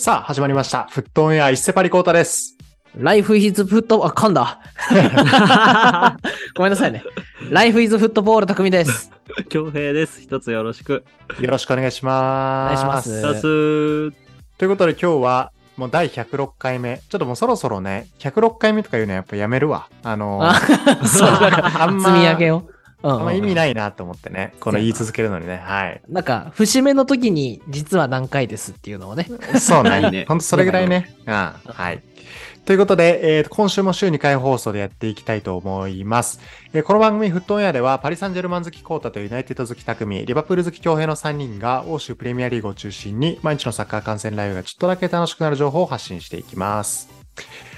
[0.00, 0.84] さあ、始まりました。
[0.84, 2.56] フットオンエア、一セパリコータです。
[2.96, 4.58] ライフイズフット、あ、噛んだ。
[6.56, 7.04] ごめんなさいね。
[7.50, 9.12] ライフイズフットボール匠です。
[9.50, 10.22] 恭平です。
[10.22, 11.04] 一つよろしく。
[11.38, 12.70] よろしくお願いしおま
[13.02, 13.10] す。
[13.10, 13.42] 願いします。
[13.42, 13.46] と
[14.64, 17.02] いうことで今日は、もう第106回目。
[17.10, 19.88] ちょっともうそろそろね、106回目とか言うのはやっぱやめるわ。
[20.02, 22.62] あのあー、そう、なんかあんま積み上げを。
[23.02, 23.54] うんあんま意味い。
[23.54, 24.54] ないなと思ってね。
[24.60, 25.62] この言い続けるのにね。
[25.64, 26.02] はい。
[26.08, 29.26] なんか、節目の時に、実は何回ですっていうのをね。
[29.58, 30.02] そうね。
[30.04, 31.14] いいねほんとそれぐらいね。
[31.26, 31.32] うん。
[31.32, 32.02] はい。
[32.66, 36.40] ということで、えーと今週も週2回放送でやっていきたいと思います。
[36.72, 47.19] えーこの番組フットオンエアでは、パリ・サンジェルマン好きコータとユナイテッド好き匠、リバプール好き強兵の3人が、欧州プレミアリーグを中心に、毎日のサッカー観戦ライブがちょっとだけ楽しくなる情報を発信していきます。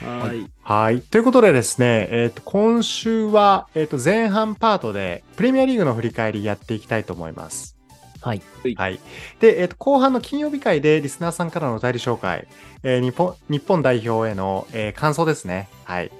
[0.04, 0.50] はい。
[0.62, 1.00] はい。
[1.00, 7.76] ということでですね、えっ、と、今週は、えっ、と、前半パートで、プレミアリーグの振り返りやっていきたいと思います。
[8.20, 8.42] はい。
[8.76, 9.00] はい。
[9.40, 12.46] で、えっ、と、後半の金曜日会でリスナーさんからのお便り紹介、
[12.82, 15.68] えー日本、日本代表への、えー感想ですね。
[15.84, 16.10] はい。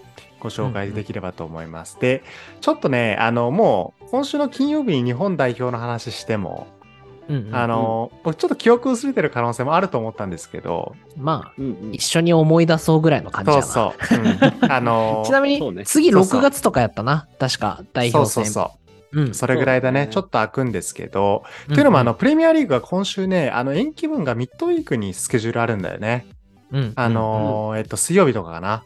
[0.43, 1.99] ご紹介できればと思います。
[2.01, 2.25] で、
[2.61, 6.67] ちょっとね、あの、もう、今週の金曜日に日本代表の話しても、
[7.29, 13.73] うんうんあの、僕ちょっと記憶薄れてる可能性もあると思ったんですけど、まあ、うんうん一緒に思い出そうぐらいの感じそうだな。
[13.73, 14.65] そう。
[14.65, 17.29] うん、 あのちなみに、次そうそう6月とかやったな。
[17.39, 18.45] 確か、代そう表戦。
[18.47, 18.71] そうそ
[19.13, 19.21] う。
[19.21, 19.35] うん。
[19.35, 20.01] それぐらいだね。
[20.01, 26.27] そうねちょっと開くんですけど、というのも、あの、プレミアリーグは今週ね、あの、延期分がミッドウィークにスケジュールあるんだよね。
[26.73, 28.83] うん、あのーえっと、水曜日とかかな。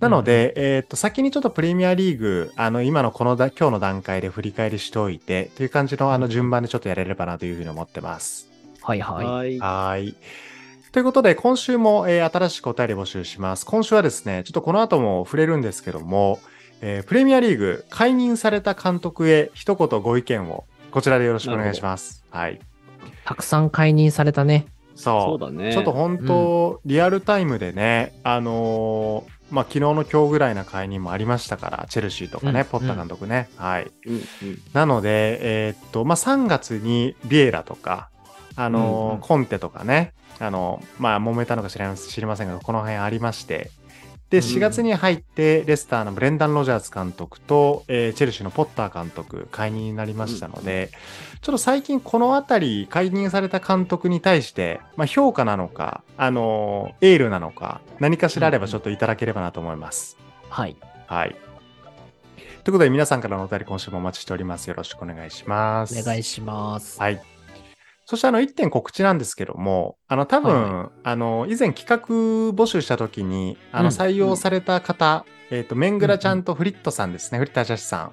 [0.00, 8.48] なので、えっと、先にちょっとプレミアリーグ、あの、今のこのだ、今日の段階で振り返りしておいて、という感じの、あの、順番でちょっとやれればなというふうに思ってます。
[8.80, 9.26] はいはい。
[9.26, 9.58] はい。
[9.58, 10.16] はーい。
[10.92, 13.66] ということで、今週も、えー新しくお便り募集します。
[13.66, 16.38] 今週はですね、ちょっとこの後も触れるんですけども、
[16.80, 22.24] えープレミアリーグ解任された監督へ一言ご意見を、こちらでよろしくお願いします。
[22.30, 22.60] はい。
[23.24, 24.66] たくさん解任されたね。
[24.94, 25.38] そう。
[25.40, 25.72] そうだね。
[25.72, 33.48] ちょっと本当、リアルタイムでね、あのーまあ、昨日の今日ぐらいな解任もありましたから、チェルシーとかね、うんポッタ監督ね。
[33.56, 33.90] はい。
[34.06, 34.22] うんうん。
[34.72, 35.38] なので、
[35.68, 38.10] えーっと、まあ、3月にビエラとか、
[38.56, 43.70] あのーうんうんコンテとかね、あのーまあ、揉めたのか知りませんが、この辺ありまして、
[44.30, 50.90] で、うん4月に入って、レスターのブレンダン・ロジャーズ監督と、えーチェルシーのポッター監督、解任になりましたので、
[51.40, 60.18] ちょっと最近このあたり、解任された監督に対して、まあ、評価なのか、あのーエールなのか、何かしらあればちょっといただければなと思います。
[60.50, 60.76] はい。
[61.06, 61.36] はい。
[62.64, 64.68] ということで、皆さんからのお便り今週もお待ちしております。
[64.68, 65.98] よろしくお願いします。
[65.98, 67.00] お願いします。
[67.00, 67.37] はい。
[68.08, 71.98] そして、あの、一点告知なんですけども、あの、多分、はいあの、以前企画
[72.54, 78.12] 募集したときに、あの、うん採用された方、えっ、と、メングラちゃんとフリットさんですね、フリットアジャシさん。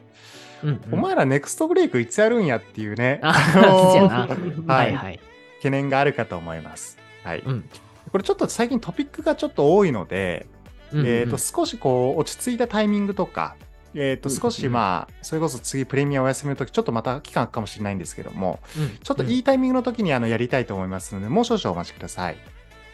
[0.63, 4.27] うんうんお前らネクストブレイクいつやるんやっていうね、あのは
[4.67, 5.19] はいいはい。
[5.59, 6.97] 懸念があるかと思います。
[7.23, 7.39] はい。
[7.45, 7.69] うん。
[8.11, 10.45] これちょっと最近トピックがちょっと多いので、
[10.91, 13.55] うんうんえっ、と、少しこう、落ち着いたタイミングとか、
[13.95, 22.37] えっ、と、うん少しまあ、それこそ次プレミアお休みの時、ちょっとまた期間空くかもしれないんですけども、うんちょっといいタイミングの時にあの、やりたいと思いますので、もう少々お待ちください。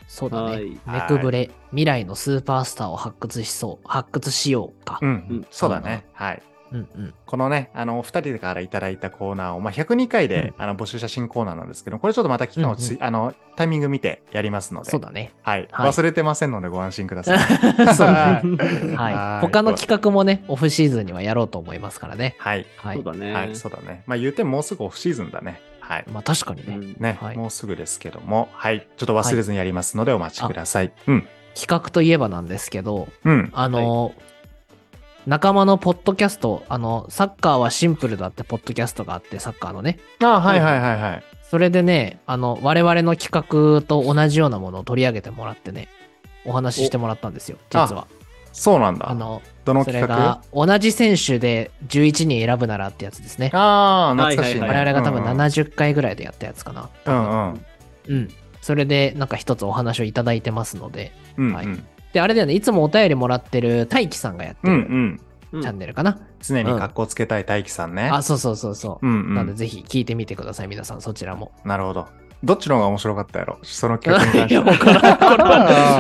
[0.08, 0.52] そうだね。
[0.52, 3.88] はいネクブレ、未来のスーパースターを発掘しそう。
[3.88, 5.00] 発掘しようか。
[5.02, 6.06] うん、うんそうだね。
[6.14, 6.44] はい。
[6.72, 7.14] うんうん。
[7.26, 15.34] このね、あの、お二人からいただいたコーナーを、まあ、102回で、あの募集した新コーナーなんですけど、これちょっとまた期間をつ、うんあの、タイミング見てやりますので、そうだね。
[15.42, 17.40] はい、はい忘れてませんのでご安心ください。
[17.96, 18.94] そうはね。
[18.94, 19.42] いはい。
[19.42, 22.36] 他の企画もね、オフシーズンにはやろうと思いますからね。
[22.40, 22.66] はい。
[22.78, 22.96] はい。
[22.96, 23.34] そうだね。
[23.34, 24.04] はい、そうだね。
[24.08, 25.62] まあ、言うてももうすぐオフシーズンだね。
[25.80, 26.06] はい。
[26.12, 26.76] まあ確かにね。
[26.76, 28.88] うんね、はいもうすぐですけども、はい。
[28.98, 30.94] ちょっと忘れずにやりますのでお待ちください。
[31.08, 31.28] うん。
[31.54, 33.50] 企画といえばなんですけど、うん。
[33.54, 34.14] あの、
[35.28, 40.00] 仲間のポッドキャスト、あの、サッカーはシンプルだってポッドキャストがあって、サッカーのね。
[40.24, 41.24] あはいはいはいはい。
[41.44, 45.90] それでね、あの、我々の企画と同じようなものを取り上げてもらってね、
[46.46, 48.08] お話ししてもらったんですよ、実は。
[48.52, 49.10] そうなんだ。
[49.10, 50.16] あの、そどの企画？
[50.16, 53.52] れが、同じ選手で11人選ぶならってやつですね。
[53.54, 54.62] ああ、懐かしいね。
[54.62, 56.90] はいはい我々が多分うんうん70回ぐらいでやったやつかな。
[57.06, 57.66] うんうん。
[58.08, 58.30] うん。
[58.62, 61.00] それで、なんか一つお話をいただいてますので。
[61.00, 61.86] はいうんうん。
[62.14, 65.22] で、あれだよね、いつもお便りもらってる大輝さんがやってうんうるん。
[65.54, 66.18] うんチャンネルかな。
[66.42, 68.10] 常に格好つけたい大輝さんね。
[68.10, 69.06] あ、そうそうそうそう。
[69.06, 69.36] うんうん。
[69.36, 71.52] なので、ぜひ聞いてみてください、皆さん、そちらも。
[71.66, 72.08] なるほど。
[72.42, 73.58] どっちの方が面白かったやろ？
[73.62, 74.50] その企画に関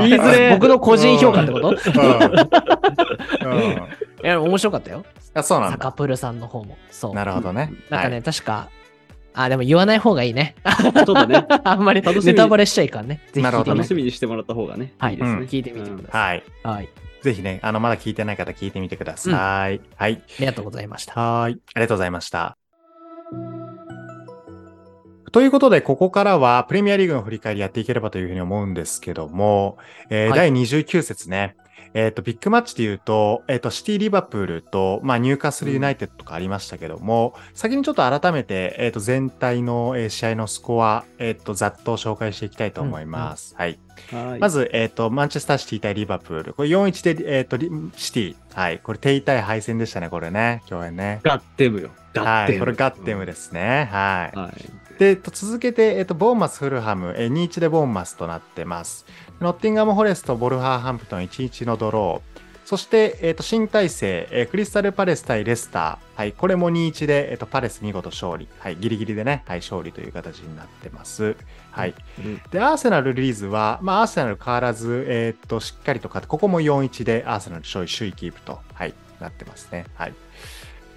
[0.10, 1.69] して 僕の個人評価ってこと？
[1.69, 3.52] うん。
[3.52, 3.62] うん。
[3.72, 3.78] い
[4.24, 5.04] や、面白かったよ。
[5.34, 5.74] あ、そうなんだ。
[5.74, 6.78] サカプルさんの方も。
[6.90, 7.13] そう。
[7.13, 7.74] なるほどね。
[7.90, 8.69] なんかね、はい確か、
[9.33, 10.56] あ、でも言わない方がいいね。
[11.06, 11.45] そうだね。
[11.63, 13.22] あんまり楽しみネタバレしちゃいかんね。
[13.31, 13.48] ぜひ。
[13.51, 14.94] 楽しみにしてもらった方がね。
[14.98, 15.42] はいいですね。
[15.42, 16.38] 聞いてみてくださはい。
[16.39, 16.68] い。
[16.68, 16.89] はい。
[17.22, 19.81] ぜひね、あの、まだ聞いてない方聞いてみてください。
[19.95, 20.22] はい。
[20.38, 21.13] ありがとうございました。
[21.19, 21.54] はい。
[21.54, 22.57] ありがとうございました。
[25.24, 29.77] フということで、ここからはプレミアリーグの振り返りやっていければというふうに思うんですけども、
[30.10, 31.56] えーはい第29節ね、
[31.93, 43.55] えっ、と、ビッグマッチで言うと、えっ、と、シティ・リバプールと、まあ、ニューカッスル・ユナイテッドとかありましたけども、先にちょっと改めて、えっ、と、全体の、えー試合のスコア、えっ、と、ざっと紹介していきたいと思います。
[43.57, 43.79] はい。
[44.11, 44.39] はい。
[44.39, 46.53] まず、えっ、と、マンチェスターシティ対リバプール。
[46.53, 48.35] これ4-1で、えっ、と、リシティ。
[48.53, 48.79] はい。
[48.79, 50.61] これ、手痛い敗戦でしたね、これね。
[50.67, 51.19] 共演ね。
[51.23, 51.89] ガッテムよ。
[52.13, 52.43] ガはい。
[52.45, 52.59] ッテム。
[52.59, 53.89] これ、ガッテムですね。
[53.91, 54.38] はい。
[54.38, 54.81] はい。
[54.99, 59.05] で、えっと続けて、えっと、ボーンマス、フルハム、えー2-1でボーンマスとなってます。
[59.41, 62.41] ノッティンガム・フォレスト、ボルハーハンプトン1-1のドロー。
[62.63, 66.19] そして、えっと新体制、えークリスタル・パレス対レスター。
[66.19, 68.47] はい、これも2-1で、えっとパレス見事勝利。
[68.59, 71.35] はい、ギリギリでね、はい、勝利という形になってます。
[71.71, 71.95] はい。
[72.19, 79.88] うんで、アーセナル・リーズは、まあ、アーセナル変わらず、えっと、しっかりと勝って、ここも4-1でアーセナル勝利、首位キープと、はい、なってますね。
[79.95, 80.13] はい。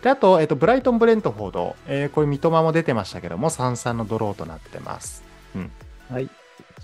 [0.02, 5.24] で、あと、えっと、ブライトン・ブレントフォード、えーこれ、三笘も出てましたけども、3-3のドローとなってます。
[5.56, 5.70] うん。
[6.10, 6.28] はい。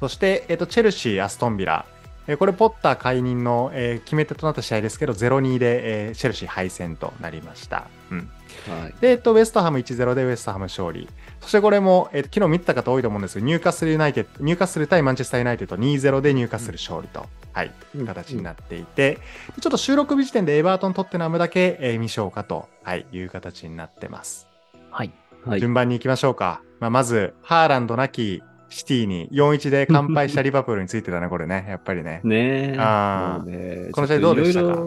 [0.00, 1.84] そして、えっと、チェルシー、アストンビラ。
[2.26, 7.88] えーこれ、ポッター解任の、えー決め手となった試合ですけど、0-2で、えーチェルシー敗戦となりました。
[8.10, 8.30] うん。
[8.68, 8.94] はい。
[9.00, 11.08] で、えっと、ウェストハム1-0でウェストハム勝利。
[11.40, 19.18] そしてこれも、えっと、昨日見てた方多いと思うんですけど、ニューカッスルユナイテッド、ニューカッスル対マンチェスターユナイテッド2-0でニューカッスル勝利と、はい、うん形になっていて、
[19.60, 24.46] ちょっと収録日時点でエバートン・トッテナムだけ、えー未消化と、はい、いう形になってます。
[24.90, 25.12] はい。
[25.44, 25.60] はい。
[25.60, 26.62] 順番に行きましょうか。
[26.80, 32.20] まあ、まず、ハーランドなきシティに4-1で完敗したリバプールについてだね、これね、 やっぱりね。
[32.24, 32.76] ねえ。
[32.78, 34.86] あねこの試合どうでしたか？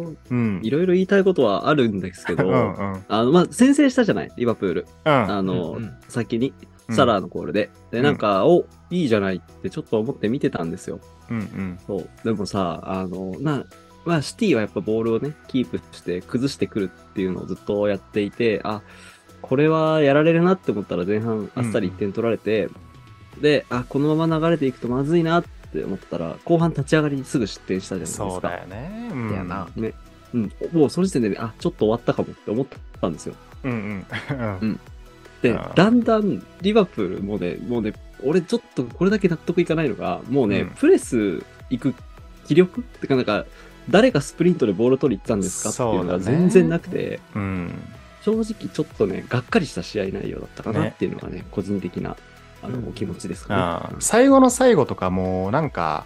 [0.61, 2.57] いろいろ言いたいことはあるんですけど、うんう
[2.95, 3.05] ん。
[3.07, 4.87] あの、まあ、先制したじゃない、リバプール。
[5.05, 5.11] うん。
[5.11, 7.69] あの、うんうん先に、うんサラーのコールで。
[7.91, 10.99] で、なんか、お、いいじゃないってちょっと思って見てたんですよ。
[11.29, 11.79] うんうん。
[11.87, 12.09] そう。
[12.25, 13.65] でもさ、あの、な、
[14.05, 18.81] まあ、シティはやっぱボールをね、キープして崩してくるっていうのをずっとやっていて、あ、
[19.41, 22.69] これはやられるなって思ったら前半あっさり1点取られて、
[23.43, 25.43] で、あ、このまま流れていくとまずいなっ
[25.73, 28.29] て思ったら、後半立ち上がりにすぐ失点したじゃないですか。
[28.31, 29.09] そうだよね。
[29.11, 29.29] うん。
[29.29, 29.93] だよなね。
[30.33, 30.51] うん。
[30.71, 32.65] もうその時点で、あ、ちょっと終わったかもって思っ
[33.01, 33.35] たんですよ。
[33.65, 34.57] うんうん。
[34.61, 34.79] うん
[35.41, 37.91] でだんだんリバプールもね、もうね、
[38.23, 41.95] 俺ちょっとこれだけ納得いかないのが、もうね、うんプレス行く
[42.47, 43.45] 気力ってかなんか、
[43.89, 47.73] 誰がスプリントでボール取り行ったんですかっていうのが全然なくて、うん。
[48.21, 52.15] 正直ちょっとね、がっかりした試合内容だったかなねっていうのがね、個人的な
[52.63, 52.89] あの、うん。
[52.89, 53.97] お気持ちですかね。
[53.99, 56.05] 最後の最後とかもうなんか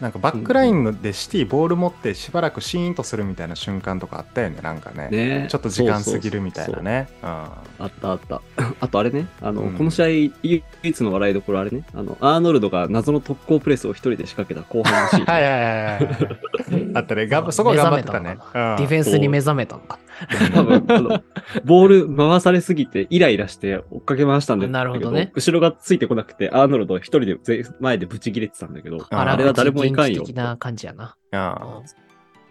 [0.00, 5.08] なんかバックラインでシティボール持ってしばらくシーンとするみたいな瞬間とかあったよねなんかね。
[5.10, 5.46] ね。
[5.50, 7.08] ちょっと時間過ぎるみたいなね。
[7.22, 7.28] うん。
[7.28, 7.50] あ
[7.84, 8.40] ったあった。
[8.80, 9.72] あとあれね、あの、うん。
[9.74, 10.06] この試合、
[10.42, 15.24] 唯一の笑いどころあれね、あの、アーノルドが謎の特攻プレスを一人で仕掛けた後半のシーン。
[15.30, 16.90] はいはいはいはい。
[16.94, 17.26] あったね。
[17.26, 18.38] がそこ頑張ってたね。
[18.54, 18.76] うん。
[18.76, 19.98] ディフェンスに目覚めたのか。
[20.54, 21.22] 多分、あの、
[21.64, 25.32] ボール回されすぎてイライラして追っかけ回したんだけなるほどね。
[25.34, 30.22] 後ろがついてこなくて、アーノルド一人でぜ前でブチ切れてたんだけど、ああれは誰もいかんよ。
[30.22, 31.16] 的な感じやな。
[31.32, 31.84] うんうん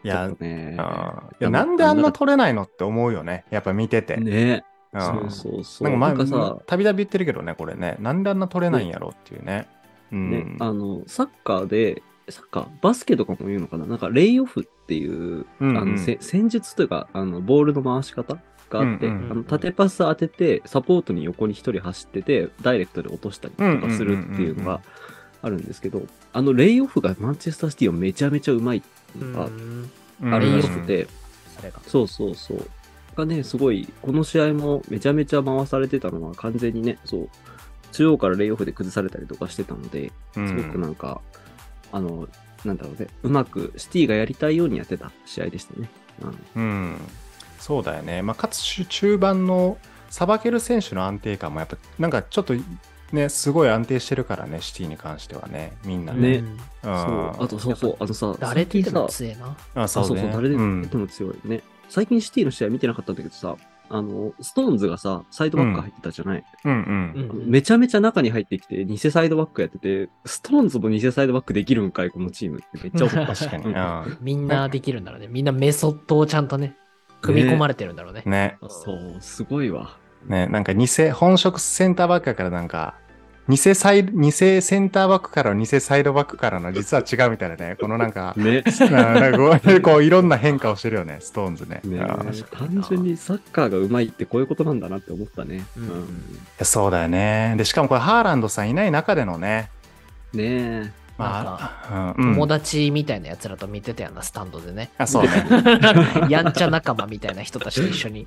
[0.01, 0.86] いやねうん
[1.42, 3.44] いやなんであんな取れないのって思うよね。
[3.50, 4.15] やっぱ見てて。
[4.15, 4.63] ね。
[4.94, 5.01] うん。
[5.01, 5.89] そうそうそう。
[5.89, 7.98] なんか前たびたび言ってるけどねこれね。
[8.00, 9.68] なんであんな取れないんやろっていうね。
[10.12, 10.31] うん。
[10.31, 12.01] ね、あの、サッカーで、
[12.31, 13.86] サッカー、バスケとかも言うのかな？
[13.86, 15.78] なんか、レイオフっていう、うんうん。
[15.78, 18.36] あのせ戦術というか、あの、ボールの回し方
[18.70, 24.81] があって、うんうんあの縦パス当てて、サポートに横に一人走ってて、ダイレクトで落としたりとかするっていうのが
[25.42, 26.04] あるんですけど、
[26.34, 28.84] あの、レイオフがマンチェスターシティはめちゃめちゃうまい
[29.18, 29.89] のがうん
[30.22, 30.34] うん。
[30.34, 31.08] あるらしくて、
[31.88, 32.65] そうそうそう。
[33.15, 37.30] がね、すごい、この試合もめちゃめちゃ回されてたのは完全にね、そう、
[37.92, 40.48] 中央からレイオフで崩されたりとかしてたので、うん。
[40.48, 41.22] すごくなんか、
[41.91, 42.27] あの、
[42.65, 45.89] なんだろうね、うまくシティがやりたいようにやってた試合でしたね。
[46.55, 46.62] うん。
[46.62, 46.65] う
[46.96, 46.98] ん、
[47.60, 49.77] そうだよね、まあ、かつし中盤の
[50.10, 52.53] さばける選手の安定感もやっぱなんかちょっと
[53.12, 55.77] ねすごい安定してるからねシティに関してはね。
[55.86, 56.41] みんなね。
[56.41, 56.43] ね。
[56.48, 56.58] うん。
[56.84, 59.55] そう、あとそうそう、あのさ、誰って言っても強えな。
[59.75, 60.89] ああそうそう、ね誰でうん。
[60.91, 61.62] も強いね。
[61.89, 63.55] 最近シティの試合見てなかったんだけどさ、
[63.89, 73.34] あの、ストーンズがさ、サイドバック入ってたじゃない、うんううんんあのめちゃめちゃ中に入ってきて、偽サイドバックやってて、ストーンズも偽サイドバックできるんかい、このチームってめっちゃ思った。
[73.36, 75.27] 確かに、ううんんみんなできるんだろうね。
[75.27, 76.75] みんなメソッドをちゃんとね、
[77.22, 78.24] 組み込まれてるんだろうね。
[78.25, 79.98] ねうんそう、すごいわ。
[80.25, 82.96] ねなんか偽本職センターバックやからなんか
[83.50, 88.63] 偽サイ偽センターバックからの偽サイドバックからの実は違うみたいなねこのなんかね。
[88.91, 91.82] な なんかこうこういろんな変化をしてるよねストーンズね。
[91.84, 92.00] ね
[92.51, 95.65] 単純にサッカーが上手いってこういうことなんだなって思ったね。
[95.75, 96.08] うんうん
[96.60, 99.72] やそうだよねでしかもこれハーランドさんいない中でのね
[100.34, 100.91] ねえ。
[101.18, 104.89] まあ、友達みたいなやつらと見てたよな、スタンドでね。
[104.98, 105.29] あそうね。
[106.29, 108.25] やんちゃ仲間みたいな人たちと一緒に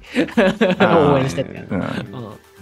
[0.79, 1.64] 応援してたよ。
[1.71, 1.88] うんうん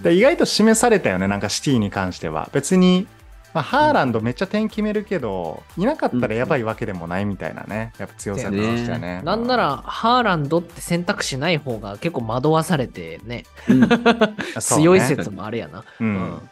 [0.02, 2.48] で意外と示されたよね、なんかシティに関しては。
[2.52, 3.06] 別に、
[3.52, 7.92] まあ、ハーランドめっちゃ点決めるけど、いなかったらやばいわけでもないみたいなね。
[7.98, 9.20] やっぱ強さとしてはね。
[9.24, 13.88] なんなら、ハーランドって選択肢ない方が結構惑わされてね、うん
[14.60, 15.84] 強い説もあるやな。
[16.00, 16.50] うん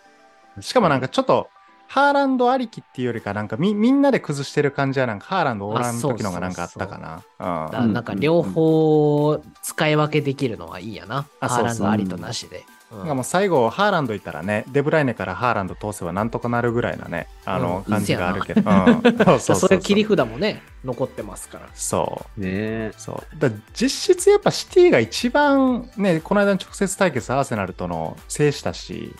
[0.60, 1.48] しかもなんかちょっと、
[1.86, 7.22] ハーランドありきっていうよりか、なんかみみんなで崩してる感じは、なんかハーランドおらん時のがなんかあったかな。
[7.38, 11.26] なんか両方使い分けできるのはいいやな。
[11.40, 12.58] あハーランドありとなしで。
[12.58, 18.62] うんなんかもう最後、ハーランドいったらね、デブライネからハーランド通せばなんとかなるぐらいなね、あの、うん感じがあるけど。
[18.62, 21.68] うんそうそうそう それ切り札もね、残ってますから。
[21.74, 22.40] そう。
[22.40, 22.92] ねえ。
[22.96, 23.38] そう。
[23.38, 29.14] だ実質やっぱシティが一番ね、この間の直接対決アーセナルとの制したし、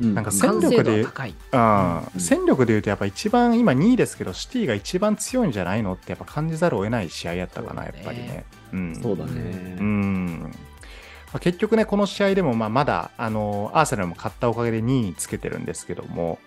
[0.00, 1.00] うんなんか戦力で。
[1.02, 1.10] うん
[1.52, 8.44] うん戦力で言うとやっぱ一番今2位ですけど、シティが一番強いんじゃないのってやっぱ感じざるを得ない試合やったかな、やっぱりね。
[8.72, 8.98] うん。
[9.00, 9.76] そうだね。
[9.78, 10.52] うん。
[11.32, 16.38] まあ結局ね、この試合でもまあまだ、あの、アーセナルも勝ったおかげで2位につけてるんですけども、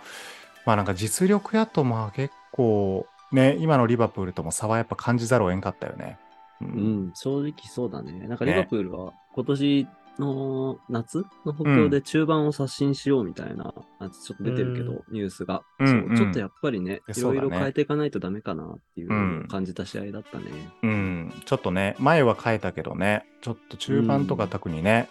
[0.65, 6.17] まあなんか実力やとまあ結構、ね、今のリバプールとも差はやっぱ感じざるを得んかったよね。
[6.61, 6.65] う。
[6.65, 8.27] うんん、正直そうだね。
[8.27, 9.87] なんかねリバプールは今年
[10.19, 20.45] の夏の補強で中盤を刷新しようみたいな、あちょっと出てるけど、うニュースが、うんそううんちょっとやっぱりね、いろいろ変えていかないとダメかなっていうのを感じた試合だったね。
[20.83, 21.33] うん。
[21.45, 25.09] ちょっとね、前は変えたけどね、ちょっと中盤とか特にね、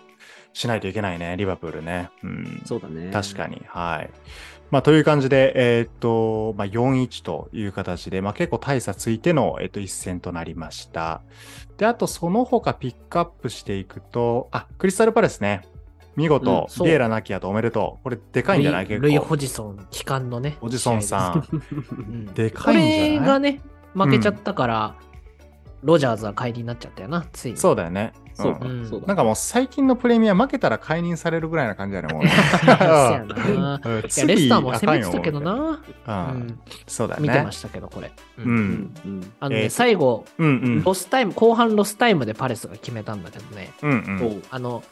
[0.53, 2.11] しないといけないね、リバプールね。
[2.23, 2.63] うん。
[2.65, 3.11] そうだね。
[3.13, 3.63] 確かに。
[3.67, 4.11] はい。
[4.71, 11.23] まあ、という感じで、えーっと、まあ、4-1という形で、まあ、結構大差ついての、えーっと、一戦となりました。
[11.77, 15.63] で、あと、その他ピックアップしていくと、あ、クリスタルパレスね。
[16.17, 18.05] 見事、うんエラなきやとおめでとう。
[18.05, 18.87] これ、でかいんじゃない？
[18.87, 19.37] 結ルイルイ・ホ構。
[19.37, 20.57] ジソン、機関のね。
[20.61, 21.49] おじそんさん。
[21.97, 23.11] うんでこかいんじゃない？
[23.13, 23.61] れがね、
[23.95, 24.95] 負けちゃったから、
[25.83, 27.57] ロジャーズは帰りになっちゃったよな、ついに。
[27.57, 28.13] そうだよね。
[28.43, 29.07] そうか、うんそうだ。
[29.07, 32.31] なんかもう最近のプレミア負けたら解任されるぐらいな感じだね、もう レ
[34.09, 35.81] スターも攻めてたけどな。
[36.87, 37.23] そうだね。
[37.23, 38.13] 見てましたけど、これ。
[38.39, 38.49] ううん。
[38.49, 40.85] うんうんあのね、えー最後、うんうん。
[40.85, 43.73] ロスタイム、後半ロスタイムでパレスが決めたんだけどね。
[43.83, 44.19] うんうん。
[44.19, 44.83] そうあの、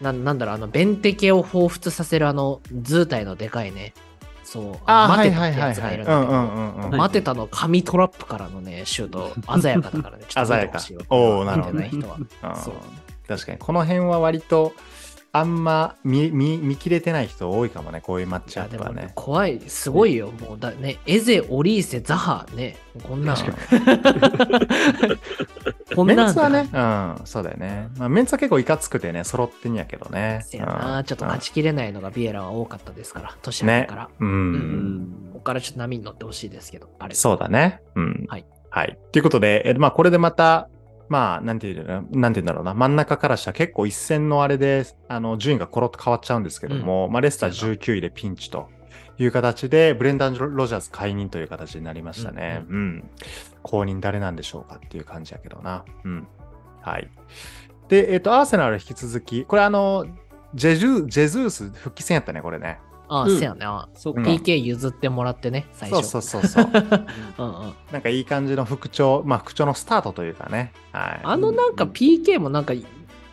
[0.00, 3.94] ななんだろう、あの、ベンテケを彷彿させるあの、図体のでかいね。
[4.46, 5.98] そう、あ待てたってやつがはいい。
[5.98, 6.26] るんだけ
[6.90, 10.24] ど、待てたの紙トラップからのね、シュート、鮮やかだからね。
[10.28, 10.78] ちょっと鮮やか
[11.10, 12.16] おーなるほどい人は。
[12.16, 12.74] うんそう
[13.26, 14.72] 確かにこの辺は割と
[15.32, 19.10] あんま見見見切れてない人多いかもねこういうマッチアップはね。
[19.16, 20.30] 怖い、すごいよ。
[20.30, 23.36] もうだね、エゼ、オリーセ、ザハ、ね、こんなん。
[25.94, 27.88] こんメなんンツはね、うん、そうだよね。
[27.96, 30.40] まあ、メンツは結構いかつくてね、揃ってんやけどね。
[30.44, 34.08] せやな、うんちょっと勝ちきれないのがビエラは多かったですから、年明けねから。。
[34.18, 34.24] う。
[34.24, 37.14] うんんここからちょっと波に乗ってほしいですけど、あれ。
[37.14, 37.82] そうだね。
[37.94, 38.26] うん。
[38.28, 38.44] はい。
[38.70, 38.98] はい。
[39.12, 40.68] ということで、えまあ、これでまた、
[41.08, 48.68] まあ、なんていうの、なんていうんだろうな、真ん中からしたら結構一戦のあれで、あの、順位がコロッと変わっちゃうんですけども、まあ、レスター19位でピンチと
[49.18, 52.64] いう形で、ブレンダン・ロジャーズ解任という形になりましたね。
[52.68, 53.10] ううん。
[53.62, 55.84] 後任誰なんでしょうかっていう感じやけどな。
[56.04, 56.26] うん。
[56.82, 57.08] はい。
[57.88, 60.06] で、えっ、と、アーセナル引き続き、これあの、
[60.54, 62.78] ジェジュジェズース復帰戦やったね、これね。
[63.08, 63.88] ああ、うんせやな。
[63.94, 64.20] そうか。
[64.20, 66.10] うん PK 譲ってもらってね、最そう初。
[66.10, 66.70] そうそうそう。
[67.38, 67.74] うんうん。
[67.92, 70.72] なんかいい感じの復調、まあ復調のスタートというかね。
[70.92, 71.20] はい。
[71.22, 72.74] あのなんか PK もなんか、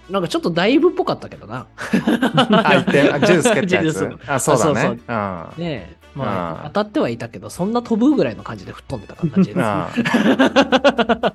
[0.10, 1.68] なんかちょっとだいぶっぽかったけどな。
[1.78, 4.18] あ、言って、あジェズス蹴ったやつ？
[4.28, 5.00] あ、そうだね。
[5.08, 5.66] あそううん。
[5.66, 6.04] ねえ。
[6.16, 9.58] まあ、うん当たってはいたけど、そんな飛ぶぐらいの感じで吹っ飛んでた感じです。
[9.58, 9.64] うん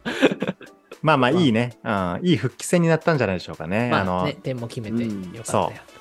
[1.01, 1.79] まあまあいいね。
[1.85, 2.21] うん。
[2.23, 3.91] いい復帰戦になったんじゃないでしょうかね。
[3.93, 5.73] あのまあね、、点も決めてうんよかったよ。
[5.73, 5.99] うん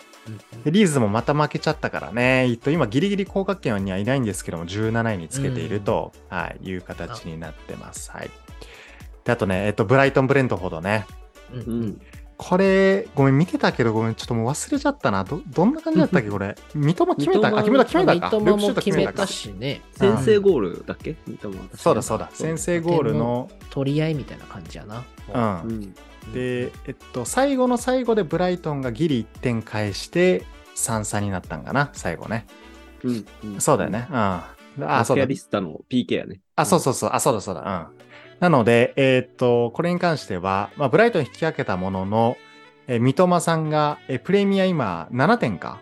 [0.65, 8.11] でリーズもまた負けちゃったからね、えっと、今ギリギリ降格圏にはいないんですけども、17位につけていると、はい、いう形になってます。
[8.11, 8.29] はい。
[9.23, 11.05] で、あとね、えっと、ブライトン・ブレントフォードね。
[11.53, 12.01] うん。
[12.37, 15.23] これ、ごめん、見てたけど、ごめん、ちょっともう忘れちゃったな。
[15.23, 16.55] ど、どんな感じだったっけ、 これ？
[16.75, 18.29] 三笘決めたあ、決めた、決めたか？
[18.29, 19.27] 三笘も決めたか？
[19.27, 21.15] しね、先制ゴールだっけ？
[21.25, 22.29] 三笘そうだ、そうだ。
[22.33, 25.03] 先制ゴールの、取り合いみたいな感じやな。
[25.63, 25.69] うん。
[25.69, 25.93] うん。
[26.33, 30.43] で、えっと、最後の最後でブライトンがギリ1点返して、
[30.75, 32.45] 3差になったんかな、最後ね。
[33.03, 33.55] うん。
[33.57, 33.89] んそうだよ。
[33.89, 34.07] ね。
[34.09, 34.15] うん。
[34.15, 35.25] あ、あ、そうだ。
[35.25, 36.39] リスタの PK やね。
[36.55, 37.09] あ、そうそうそう。
[37.13, 37.89] あ、そうだそうだ。
[37.89, 38.06] うん。
[38.39, 42.37] なので、えーっと、これに関しては、まあ、ブライトン引き分けたものの、
[42.87, 45.79] えー三笘さんが、えープレミア今7点か？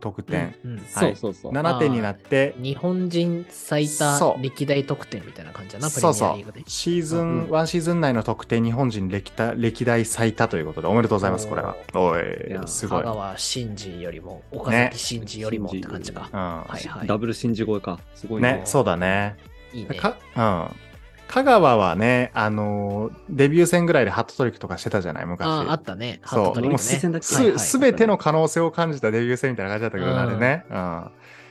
[0.00, 0.54] 得点。
[0.64, 1.52] うんうんはいそうそうそう。
[1.52, 6.62] 7点になって、日本人最多そう歴代得点みたいな感じだな、プレそうそうミアリーグで。
[6.66, 11.76] シーズン、うんワンシーズン内の得点日本人歴代歴代最多ということでおめでとうございます、これは。
[11.94, 13.02] おいいや、すごい。
[13.02, 16.30] 香川真司よりも、岡ね崎真司よりもって感じか。
[16.32, 16.38] うん。
[16.38, 17.06] はいはい。
[17.06, 17.98] ダブル信じ声か。
[18.14, 18.52] すごいね。
[18.54, 19.36] ね、そうだね。
[19.74, 19.94] いいね。
[19.96, 20.89] かうん。
[21.30, 25.46] 香川はね、あのーデビュー戦ぐらいでハットトリックとかしてたじゃない、昔。
[25.46, 26.18] ああ、あったね。
[26.22, 27.08] ハそうットトリックね。
[27.10, 30.64] もうす、はいはいすべての可能性を感じたデビュー戦みたいな感じだったけどね、うんあれね。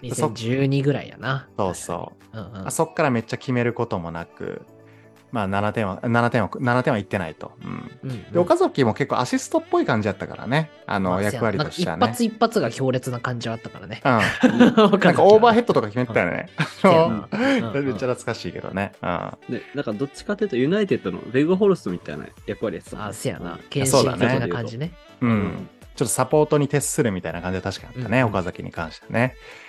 [0.04, 0.10] うん。
[0.10, 1.48] 2012ぐらいやな。
[1.58, 2.38] そうそう。
[2.38, 4.62] うんうんあそっからめっちゃ決めることもなく、
[5.32, 7.52] まあ7点は、7点は、7点はいってないと。
[7.64, 7.92] うん。
[8.04, 10.72] うんで、岡崎も結構アシストっぽい感じだったからね。
[10.86, 12.06] あの、まあ役割としてはね。
[12.06, 14.02] 一発一発が強烈な感じはあったからね。
[14.04, 14.60] うん。
[14.60, 16.50] ななんかオーバーヘッドとか決めてたよね。
[16.82, 18.94] めっちゃ懐かしいけどね。
[19.02, 19.38] うん。
[19.50, 23.10] で、なんかどっちかというと、ユナイテッドのベグホルストみたいな役割やってたもんね。
[23.12, 23.54] あ、せやな。
[23.54, 24.94] うん献身的な感じね。
[25.22, 25.70] うん。
[26.00, 29.36] ちょっとサポートに徹するみたいな感じで確かにあったね、うん岡崎に関してはね。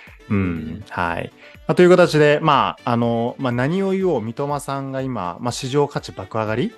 [0.89, 1.31] はい。
[1.67, 6.73] まあ、という形で、まあ、あの、まあ、何を言おう、三笘さんが今、まあ、市場価値爆上がり？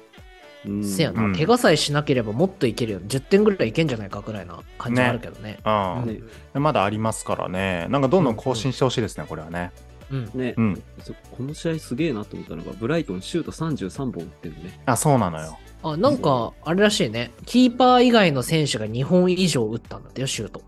[0.66, 3.00] うんせやな、うん怪我さえしなければもっといけるよ。
[3.02, 5.60] 10点ぐらいいけんじゃないかぐらいな感じはあるけどね。
[5.66, 6.22] うん、ね
[6.54, 7.88] まだありますからね。
[7.90, 9.72] なんかどんどん更新してほしいですね、これはね。
[10.12, 10.32] うん。
[10.34, 10.84] ね、うん。
[11.02, 14.80] そこの試合すげえなと思ったのが、ブライトンシュート33本打ってるね。
[14.86, 15.58] あ、そうなのよ。
[15.84, 17.32] あ、なんか、あれらしいね。
[17.46, 20.62] キーパー以外の選手が2本以上打ったんだってよ、シュート。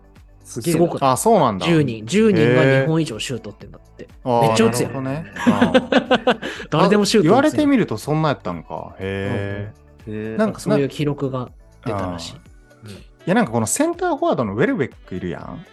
[0.46, 1.66] すげえなすごくあ、そうなんだ。
[1.66, 4.08] 10人、10人が2本以上シュートってんだって。
[4.24, 5.32] めっちゃ打つよなるほどね。
[6.30, 8.94] うん誰でもシュートあ言われてみるとそんなやったんか。
[8.98, 9.72] へ
[10.06, 10.36] え。
[10.36, 11.50] なんなんかそういう記録が
[11.84, 12.34] 出たらしい。
[12.34, 12.38] い
[13.26, 15.64] や、なんかこのセンターフォワードのウェルベックいるやん。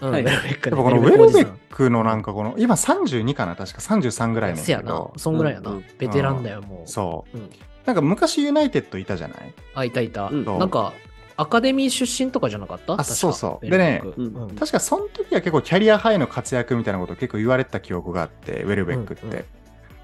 [0.00, 5.08] うん、はいウェルベックねやっぱこのウェルベックのなんかこの、今32かな確か33ぐらいねんせやな。
[5.16, 5.84] そんぐらいやなうんうん。
[5.98, 6.88] ベテランだよ、もう。
[6.88, 7.36] そう。
[7.36, 7.50] うん。
[7.84, 9.54] なんか昔ユナイテッドいたじゃない？
[9.74, 10.30] あ、いたいた。
[10.30, 10.92] なんか、
[11.40, 12.94] アカデミー出身とかじゃなかった？
[12.94, 19.22] あ確かそうそうでねうん確かその時は結構キャリアハイの活躍みたいなことを結構言われてた記憶があって、ウェルベックって。
[19.26, 19.44] うんうん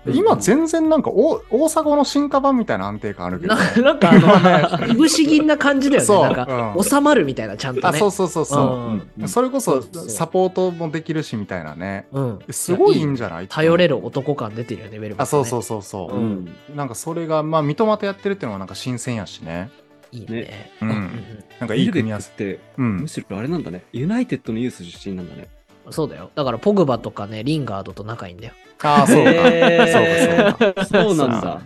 [0.06, 3.56] で今全然なんか大大阪の進化版みたいな安定感あるけど。
[3.56, 6.06] な なんかあの、 いぶし銀な感じだよね。
[6.06, 7.98] そうなんか、うん収まるみたいな、ちゃんとあ、ね。
[7.98, 9.20] そうそうそうそう。
[9.20, 12.06] うんそれこそサポートもできるしみたいなね。
[12.12, 12.38] うん。
[12.50, 13.48] すごいいいんゃじゃない？
[13.48, 15.22] 頼れる男感出てるよね、ウェルベック、ね。
[15.24, 16.16] あ、そうそうそうそう。
[16.16, 16.48] うん。
[16.76, 19.70] なんかそれが、まあ、三笘とやってるっていうのはなんか新鮮やしね。
[20.12, 20.70] いいよね。
[20.80, 22.30] うんうんなんかいい組み合わせ。
[22.30, 23.08] って、うんむ。
[23.08, 23.84] しろあれなんだね。
[23.92, 25.42] ユナイテッドのユース出身なんだね。
[25.42, 25.56] うん
[25.92, 26.32] そうだよ。
[26.34, 28.54] だから、ポグバとかね、リンガードと仲いいんだよ。
[28.82, 29.30] ああ、そうか。
[29.32, 30.84] そうか、そうか。
[30.84, 31.62] そうなんだ。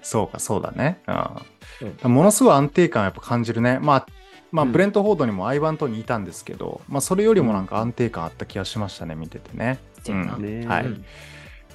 [0.00, 1.00] そうか、そうだね。
[1.06, 2.12] ううん。
[2.12, 3.78] ものすごい安定感やっぱ感じるね。
[3.78, 4.06] まあ、
[4.52, 9.78] まあ、うんブレントフォードにもアイバントにいたんですけど、まあ、それよりもなんか安定感あった気がしましたね、見ててね。
[10.08, 11.04] うんねはいうん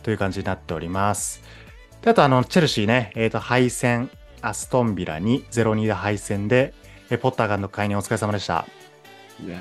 [0.01, 1.41] という感じになっております。
[2.01, 4.09] であと、あの、チェルシーね、えっ、と、敗戦、
[4.43, 6.73] アストンビラに0-2で敗戦で、
[7.09, 8.67] えポッター監督会にお疲れ様でした。
[9.43, 9.57] いや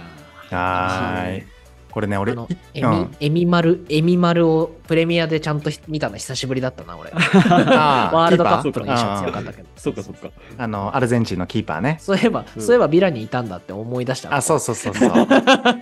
[0.51, 1.45] はーい。
[1.93, 7.13] これね、俺、エミうん、エミマル、エミマルをプレミアでちゃんと見たの久しぶりだったな、俺。
[7.15, 9.69] あ ワールドカッキプの印象強かったけど。
[9.77, 10.31] そうかそうか。
[10.57, 11.99] あの、アルゼンチンのキーパーね。
[12.01, 14.37] そういえば、うんそういえばビラにいたんだって思い出したわ。
[14.37, 15.27] あ、そうそうそうそう。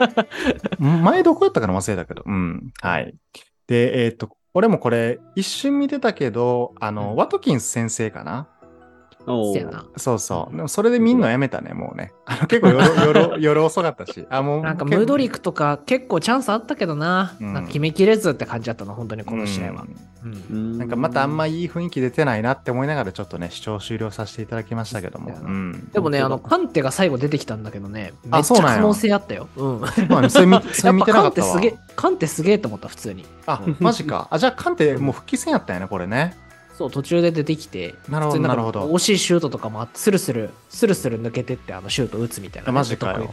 [0.82, 2.24] 前どこやったかな忘れたけど。
[2.26, 2.72] うん。
[2.82, 3.14] はい。
[3.68, 8.48] で、えっ、と、俺もこれ、一瞬見てたけど、あの、うんワトキンス先生かな
[9.26, 9.84] おーせやな。
[9.96, 10.56] そうそう。
[10.56, 12.12] でもそれで見んのやめたね、もうね。
[12.26, 14.26] あ の結構夜、夜、夜遅かったし。
[14.30, 14.62] あ、もう。
[14.62, 17.34] なんかムードリクとか結構チャンスあったけどな。
[17.40, 19.82] うんなんか決めきれずって感じだったの、本当にこの試合は。
[19.82, 25.34] うんうんなんかまたあんまいい雰囲気出てないなって思いながらちょっとね、視聴終了させていただきましたけども。
[25.34, 25.88] そうん。
[25.92, 29.48] でもね、あの、カンテが最後出てきたんだけどね、めっちあそうなんやゃ可能性あったよ。
[29.56, 29.80] うん。
[30.08, 33.24] まあね、それ見、 それ見てなかったわンテすげえ、カンテすげえと思った、普通に。
[33.46, 34.28] あ、マジか。
[34.30, 36.36] あ、じゃあカンテもう復帰戦やったんやね、これね。
[36.80, 38.90] そう、途中で出てきて、なるほどなるほど。
[38.90, 43.30] 惜しいシュートとかもあって、スルスル、スルスル抜けてって、あのシュート打つみたいなね、あマジかよ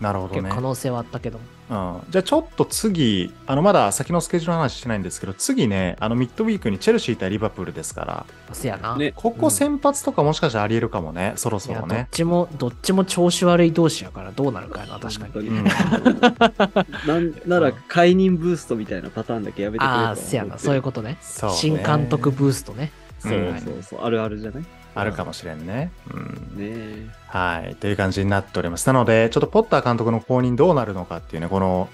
[0.00, 0.60] なるほどね可。
[0.60, 1.44] 能性はあったけども。
[1.68, 1.74] う
[2.06, 8.96] ん、じゃあちょっと次、あのまだ先のスケジュールの話してないんですけど、次ね、あのミッドウィークにチェルシー対リバプールですから、せやな。
[8.96, 11.96] ねここ先発とかもしかしたらありえるかもね、そろいや、そろね。
[11.96, 15.48] どっちも、どっちも調子悪い同士やから、どうなるかやな、確かに。
[15.48, 15.64] うん
[17.06, 21.16] なんなら解任ブーストみたいなパターンだけやめてくれとああ、せやな、そういうことね。
[21.20, 22.92] そうね新監督ブーストね。
[23.18, 23.32] そう
[23.64, 24.64] そうそう、あるあるじゃない？
[24.96, 25.92] あるかもしれんね。
[26.10, 26.24] うん
[26.56, 27.06] ねえ。
[27.28, 27.76] はい。
[27.76, 28.86] という感じになっております。
[28.86, 31.88] なので、ちょっとポッター監督の後任どうなるのかっていうね、この、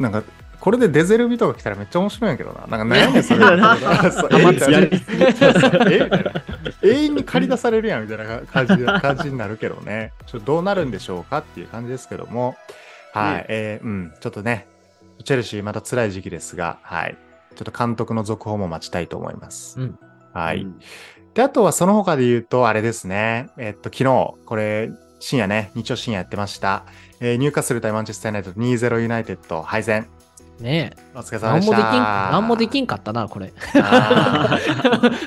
[0.00, 0.24] なんか、
[0.58, 2.66] これでデゼルビとか来たらめっちゃ面白いんやけどな。
[2.66, 3.46] なんか悩んでそれ。
[6.82, 10.12] 永遠に借り出されるやんみたいな感じ感じになるけどね。
[10.26, 12.56] ちょっとどうなるんでしょうかっていう感じですけども。
[13.12, 13.34] はい。
[13.34, 14.12] ねえーうん。
[14.18, 14.66] ちょっとね、
[15.24, 17.16] チェルシーまた辛い時期ですが、はい。
[17.54, 19.80] ちょっと監督の続報も待ちたいと思います。
[19.80, 19.98] うん
[20.32, 20.62] はい。
[20.62, 20.80] うん
[21.36, 23.50] で、あとはその他で言うと、あれですね。
[23.58, 26.86] えっと、昨日、これ、深夜ね、日曜深夜やってました。
[27.20, 30.06] えー、ニューカッスル対マンチェスターユナイテッド2-0ユナイテッド敗戦。
[30.60, 31.02] ねえ。
[31.14, 31.76] お疲れ様でした。
[31.76, 33.52] 何もできん、何もできんかったな、これ。
[33.74, 34.58] あ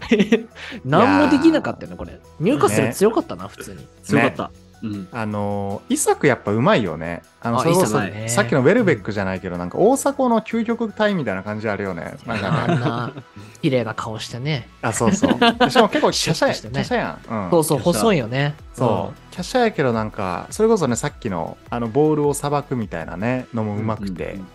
[0.83, 2.19] 何もできなかったよね、これ。
[2.39, 3.87] 入荷するね強かったな、普通に。
[4.01, 4.51] 強かった。
[4.81, 4.91] うん。
[4.91, 7.21] ーあのー、イサクやっぱうまいよね。
[7.39, 12.15] あの、あそれこそさっきのウェルベックじゃないけど、なんか大阪の究極体みたいな感じあるよね。
[12.25, 12.39] なん
[12.79, 13.13] か
[13.61, 14.69] 綺麗な顔してね。
[14.81, 15.31] あ、そうそう。
[15.69, 17.45] しかも結構、華奢や、してね華奢やん。
[17.45, 17.51] うん。
[17.51, 18.55] そうそう、細いよね。
[18.73, 19.35] そう。
[19.35, 24.33] 華奢やけどなんか、それこそね、さっきの、あの、ボールをさばくみたいなね、のもうまくて。
[24.33, 24.47] うん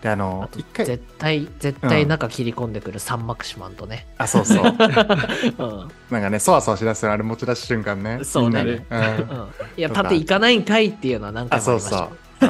[0.00, 0.20] で、あうん。
[0.20, 4.06] あと、の一回、絶対、絶対中切り込んでくるサンマクシマンとね。
[4.18, 4.64] あ、そうそう。
[4.64, 5.88] うん。
[6.10, 8.20] なんかね、そわそわしだすよあれ持ち出す瞬間ね。
[8.24, 12.29] そうなでうんうんいや、縦行かないんかいっていうのは何回あ、もありましたそうそう。
[12.40, 12.48] うん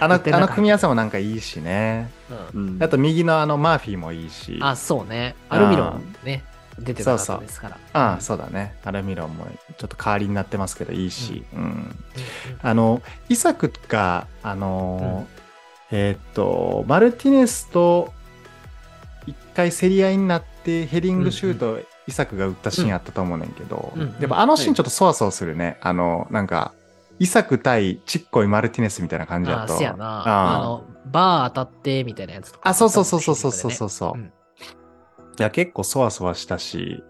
[0.00, 2.10] あの、あの組み合わせもなんかいいしね。
[2.54, 4.58] うんうんあと右のあのマーフィーもいいし。
[4.62, 5.34] あ、そうね。
[5.48, 6.44] アルミロンね、
[6.78, 7.78] 出てなかったですから。
[7.92, 8.74] あそうだね。
[8.84, 9.46] アルミロンも
[9.78, 11.44] ちょっと代わりになってますけどいいし。
[11.54, 11.60] うん。
[11.60, 11.96] うん
[12.62, 15.40] あの、イサクが、あのー
[15.92, 18.12] えーっと、マルティネスと
[19.26, 25.78] 一回競り合いになってヘディングシュート、イサクが打ったシーンあったと思うねんけど、うんうんやっぱあのシーンちょっとそわそわするね。
[25.80, 26.72] あの、なんか、
[27.20, 29.76] イサク対ちっこいマルティネスみたいな感じだあ、と。
[29.76, 30.22] せやな。
[30.26, 32.68] ああの、バー当たってみたいなやつとか。
[32.68, 34.18] あ、そうそうそうそうそうそうそう。
[34.18, 34.32] うん
[35.38, 37.02] いや、結構そわそわしたし、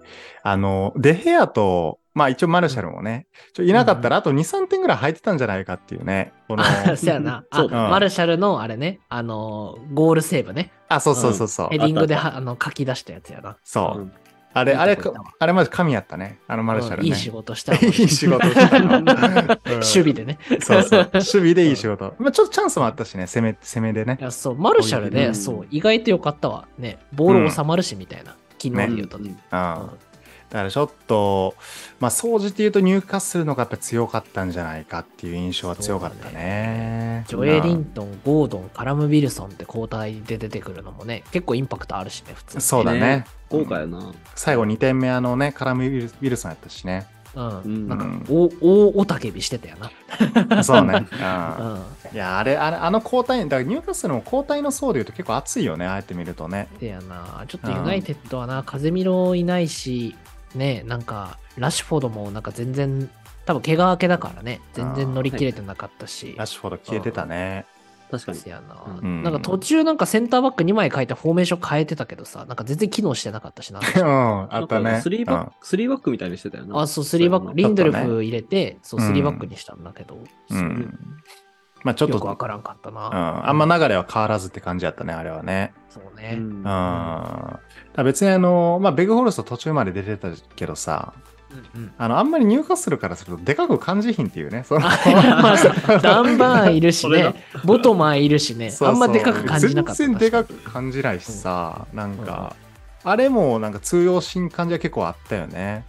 [0.45, 6.33] あの、デヘアと、まあ一応マルシャルもね、ちょいなかったらあと2、3点ぐらい入ってたんじゃないかっていうね。
[6.47, 7.45] この、あ、せやな。
[7.51, 10.71] あ、そうだねマルシャルのあれね、あの、ゴールセーブね。
[10.89, 11.69] あ、そうそうそうそう。
[11.71, 13.57] ヘディングであの書き出したやつやな。
[13.65, 14.13] そう。
[14.55, 14.99] うんあれ、あれ
[15.39, 16.41] あれマジ神やったね。
[16.49, 17.03] あのマルシャルね。
[17.03, 17.79] うんいい仕事したわ。
[17.81, 18.99] いい仕事したの。
[18.99, 20.39] うん守備でね。
[20.61, 21.11] そうそう。
[21.15, 22.15] 守備でいい仕事。
[22.19, 24.25] まあちょっとチャンスもあったしね、攻め、攻めでねい。
[24.25, 26.67] や、そう、マルシャルね、うんそう、意外と良かったわ。
[26.79, 28.35] ね、ボール収まるしみたいな。
[28.59, 29.37] 昨日で言うとね。
[29.53, 29.91] うん。
[30.51, 31.55] だからちょっと、
[32.01, 37.25] まあ、総じて言うと入荷するのがやっぱ強かったんじゃないかっていう印象は強かったね。
[37.29, 42.63] ジョエリントン、ゴードン、カラム・ウィルソンって交代で出てくるのもね、結構インパクトあるしね、普通に。
[42.63, 43.25] そうだねね。
[43.49, 44.13] 豪華やな。
[44.35, 47.07] 最後2点目、あのね、カラム・ウィルウィルソンやったしね。
[47.35, 47.61] うん。
[47.61, 49.77] うんなんかうん、大、大おたけびしてたよ
[50.49, 50.65] な。
[50.65, 50.95] そうね。
[50.95, 51.83] う うんん。
[52.13, 56.69] いや、あれ、あれ、あの交代、だから入荷するのも交代の層で言うと結構熱いよね、あえて見るとね。
[56.81, 60.17] でやな、ちょっとユナイテッドはな、風見ろいないし、
[60.55, 63.09] ね、なんか、ラッシュフォードもなんか全然、
[63.47, 66.35] 多分怪我明けだからね、全然乗り切れてなかったし。
[66.37, 67.67] ラッシュフォード消えてたね。
[68.11, 68.39] 確かに。
[68.39, 73.81] せやな、うんなんか途中なんかセンターバック2枚変えてフォーメーション変えてたけどさ、なんか全然機能してなかったしな。
[73.97, 75.01] うん、あったね。
[75.01, 76.81] スリーバック、スリーバックみたいにしてたよな。
[76.81, 80.19] あ、そう、スリーバック、リンドルフ入れて、そう、うんスリーバックにしたんだけど、
[80.51, 80.99] うん。
[81.83, 83.49] まあちょっと、よくわからんかったうん、な。
[83.49, 85.73] あんま流れは変わらずって感じやったね、あれはね。
[85.89, 86.37] そうね。
[86.39, 91.13] うんう別にあの、まあベグホルスト途中まで出てたけどさ、
[91.75, 94.65] うんうんあの、あんまり入荷するからするとでかく感じひんっていうね。
[94.65, 99.99] そのダンバーンいるしね、 ボトマーいるしね、そうそうあんまでかく感じなかった。
[99.99, 102.55] 全然でかく感じないしさ、なんか、
[103.03, 105.85] あれもなんか通用しん感じは結構あったよね。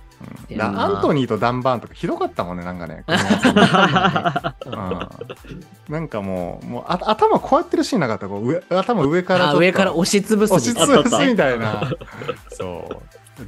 [0.50, 3.04] うん、アントニーとダンバーンとかひどかったもんね、なんかね。
[4.66, 5.08] うん
[5.90, 8.28] なんかもう、もうあ頭こうやってるシーンなかった？
[8.30, 11.04] こう上頭上から上から押しつぶす押しみたいな。
[11.04, 11.82] つぶすみたいな。
[12.50, 12.98] そう。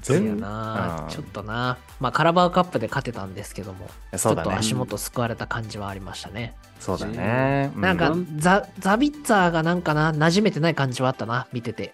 [0.02, 1.78] 全なうんちょっとな。
[2.00, 4.60] まあ、カラバーカップで勝てたんですけども、そうだねちょっと。
[4.60, 6.56] 足元救われた感じはありましたね。
[6.80, 7.72] そうだね。
[7.76, 11.94] うなんかうん、ザ、ザビッツァーがなんかな、馴染めてない感じはあったな、見てて。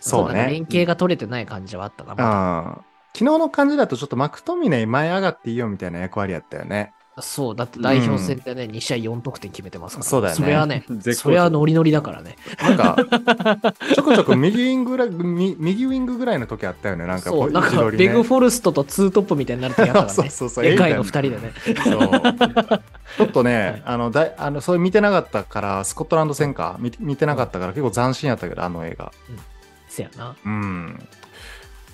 [0.00, 0.46] そうね。
[0.50, 2.12] 連携が取れてない感じはあったな。
[2.12, 2.84] うまん。
[3.14, 6.94] 昨日の感じだとちょっとマクトミネ前上がっていいよみたいな役割やったよね。
[7.14, 10.04] だそう、だって代表戦でね、2試合4得点決めてますから。
[10.04, 12.36] そうだよねそれはね、 絶それはノリノリだからね。
[12.62, 12.96] なんか、
[13.94, 17.04] ちょこちょこ右ウィングぐらい、み右ウィングぐらいの時あったよね。
[17.04, 20.08] なんかそう、なんか、ベグフォルストとツートップみたいになる時あったからね。
[20.14, 21.52] そうそうそうでかいのえ2人でね。
[21.84, 22.82] そう。
[23.18, 29.12] ちょっとね、はいあの、だいあの、それ見てなかったから、スコットランド戦か、見見てなかったから結構斬新やったけど、あの映画。
[29.86, 30.34] せやな。
[30.46, 30.98] うん。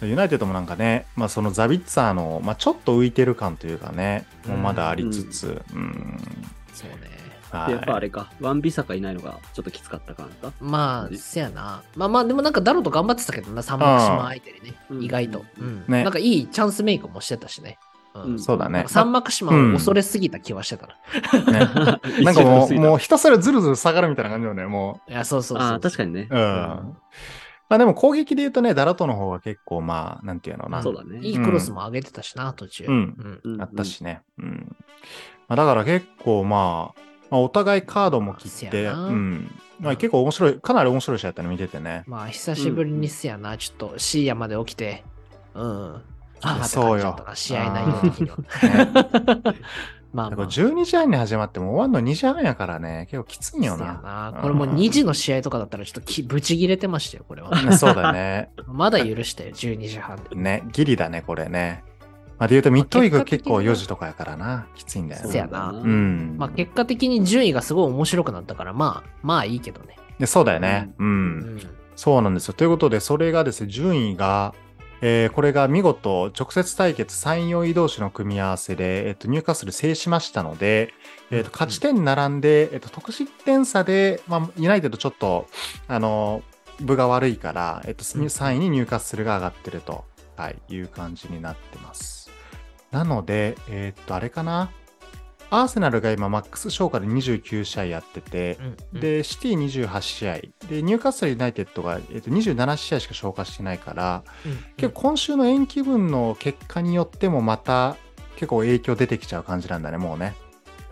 [0.03, 6.19] ユナイテッドもなんかね、まあそのザビッツァーの、まあちょっと浮いてる感というかね、もうまだありつつ、うん。
[6.73, 7.19] そうね。
[7.51, 10.53] はいやっぱあれか、ワンビサカいないのがちょっときつかった感か。
[10.61, 11.83] まあ、せやな。
[11.97, 14.75] まあまあ、でもなんかダロと頑張ってたけどな、三幕島相手にね。
[14.91, 15.45] うん意外と。
[15.59, 15.85] うん。
[15.89, 17.79] ねなんかいいチャンスメイクもしてたしね。
[18.15, 18.39] ううんん。
[18.39, 18.85] そうだね。
[18.89, 20.95] 三幕島を恐れすぎた気はしてたな。
[21.53, 21.59] ね
[22.23, 25.67] なんかもう、もうひたすらずるずる下がるみたいな感じよね、もいや、そうそうそう。
[25.67, 26.29] ああ、確かにね。
[26.31, 26.35] う。
[26.37, 26.97] うん。
[27.69, 30.83] まあでも攻撃で言うとね、ダラトの方が結構まあ、なんていうのな。
[30.83, 31.21] そうだね。
[31.21, 32.87] いいクロスも上げてたしな、途中。
[32.87, 33.55] うんうん。
[33.55, 34.23] うんあったしね。
[34.39, 34.77] うん。
[35.49, 37.01] まあ、だから結構まあ、
[37.31, 39.51] まあ、お互いカードも切って、うん。
[39.81, 42.05] まあ、結構面白い、かなり面白い試合やったね、見ててね。
[42.07, 45.05] まあ、久しぶりにせやな、ちょっと深夜まで起きて、
[45.55, 45.95] うん。
[46.41, 48.37] ああ、そうよ試合内容的には。
[50.13, 50.47] まあまあ。
[50.47, 54.33] 12時半に始まっても終わんの2時半やからね、結構きついんよな。
[54.33, 57.51] なこれも2時の試合とかだったらちょっときブチ切れてましたよ、これは。
[57.51, 58.51] う んそうだね。
[58.67, 60.37] まだ許したよ、12時半で。
[60.37, 61.85] ね、ギリだね、これね。
[62.39, 64.67] まあ、で言うとミッドウィーク結構結果的には4時とかやからな。
[64.77, 65.29] きついんだよね。
[65.29, 66.37] せやなうん。
[66.39, 69.97] まあ結果的に順位がすごい面白くなったから、まあ、まあいいけどね。
[70.21, 70.93] でそうだよね。
[70.99, 71.05] う。
[71.05, 71.61] うんん。
[71.97, 72.55] そうなんですよ。
[72.55, 74.55] ということで、それがですね、順位が、
[75.01, 80.93] えーこれが見事、直接対決3、4位同士の組み合わせで、えっと、ニューカッスル制しましたので、
[81.31, 85.47] えっと、勝ち点並んで、えっと、得失点差で、まあ、ユナイテッドちょっと、
[85.87, 86.43] あの、
[86.81, 90.05] 部が悪いから、えっと、うん3位にニューカッスルが上がってると、
[90.37, 92.31] はい、いう感じになってます。
[92.91, 94.71] なので、えっと、あれかな？
[95.51, 100.35] アーセナルが今、マックス消化で29試合やってて、うんうん、で、シティ28試合、
[100.69, 107.97] で、ニューカッスルユナイテッドが、えっと、27試合しか消化してないから、うん結構今週の延期分の結果によってもまた
[108.37, 110.35] 結構影響出てきちゃう感じなんだね、もうね。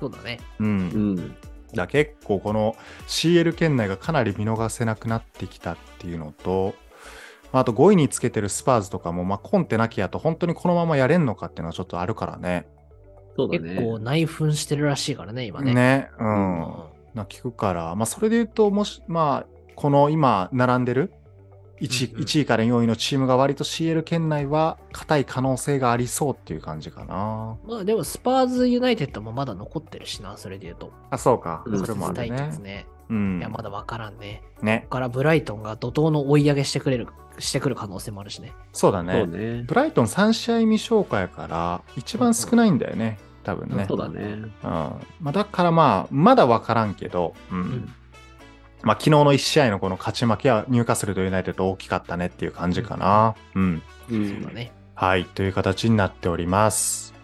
[0.00, 0.40] そうだね。
[0.58, 0.66] うん。
[0.66, 0.72] う
[1.20, 1.36] ん。
[1.74, 6.74] だ結構この CL 圏内がかなり見逃せなくなってきたっていうのと、
[7.52, 12.66] まああと5位につけてるスパーズとかも、まあ、コンテなきやと本当にこのままやれんのかっていうのはちょっとあるからね。
[13.37, 14.05] そうだ結構ね。
[14.05, 15.75] 内紛してるらしいからね、今ね。
[15.75, 16.11] ね。
[16.18, 16.25] う。
[16.25, 16.75] うん
[17.14, 21.12] な聞くから、まあそれで言うと、もし、まあ、この今並んでる
[21.81, 27.57] 1, うんうん1位から4位のチームが割と CL 圏内は硬い可能性がありそうっていう感じかな。
[27.66, 30.92] まあでも、スパーズユナイテッドもまだ残ってるしな、それで言うと。
[31.11, 31.62] あ、そうか。
[31.66, 32.61] うんそれもある対ね決。
[32.61, 32.87] ね。
[33.11, 33.49] うんいや、。
[33.49, 34.42] まだわからんね。
[34.62, 34.85] ねこ。
[34.85, 38.55] こからブライトンが怒涛の追い上げしてくれる、してくる可能性もあるしね。
[38.72, 39.57] そうだそうね。
[39.59, 39.64] ね。
[39.66, 43.18] ブライトン3試合未消化やから、一番少ないんだよね。
[43.46, 43.87] 多分ね。
[43.88, 44.20] そうだね。
[44.20, 44.50] うん。
[44.64, 47.61] まあ、だからまあ、まだわからんけど、うん。
[47.61, 47.94] ん
[48.82, 53.37] まあ、昨日の1試合のこの勝ち負けはニューカッスルとユナイテッド大きかったねっていう感じかな。
[53.54, 53.82] うん。
[54.11, 54.72] うんそうだね。
[54.94, 57.14] はい、という形になっております。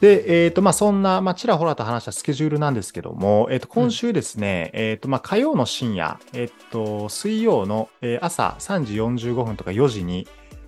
[0.00, 10.26] で、えっ、と、まあ、そんな、まあ、ちらほらと話したスケジュールなんですけども、えっ、と、今週ですね、えっ、と、まあ、火曜の深夜、えっ、と、水曜の、えー朝3時45分とか4時に、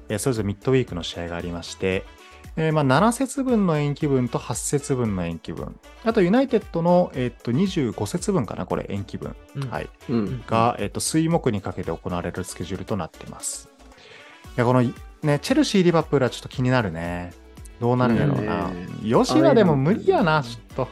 [0.08, 2.04] えーそれぞれミッドウィークの試合がありまして、
[2.60, 9.36] えーまあ、7節分の延期分と8節分の延期分、あと、ユナイテッドの、えっ、と、25節分かな、これ、延期分。
[9.54, 9.88] うんはい。
[10.10, 10.42] うん。
[10.44, 13.70] が、えっと、水木にかけて行われるスケジュールとなっています。
[14.56, 17.32] いや、この、ね、チェルシー、リバプールはちょっと気になるね。
[17.80, 18.88] どうなるんやろうなね。
[19.04, 20.88] 吉田でも無理やな、ちょっと。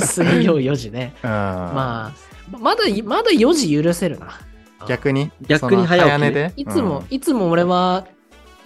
[0.00, 1.14] 水曜4時ね。
[1.22, 1.30] うん。
[1.30, 4.40] まあ、まだ、まだ4時許せるな。
[4.88, 5.30] 逆に？
[5.46, 6.52] 逆に早寝で？
[6.56, 8.06] いつも、うんいつも俺は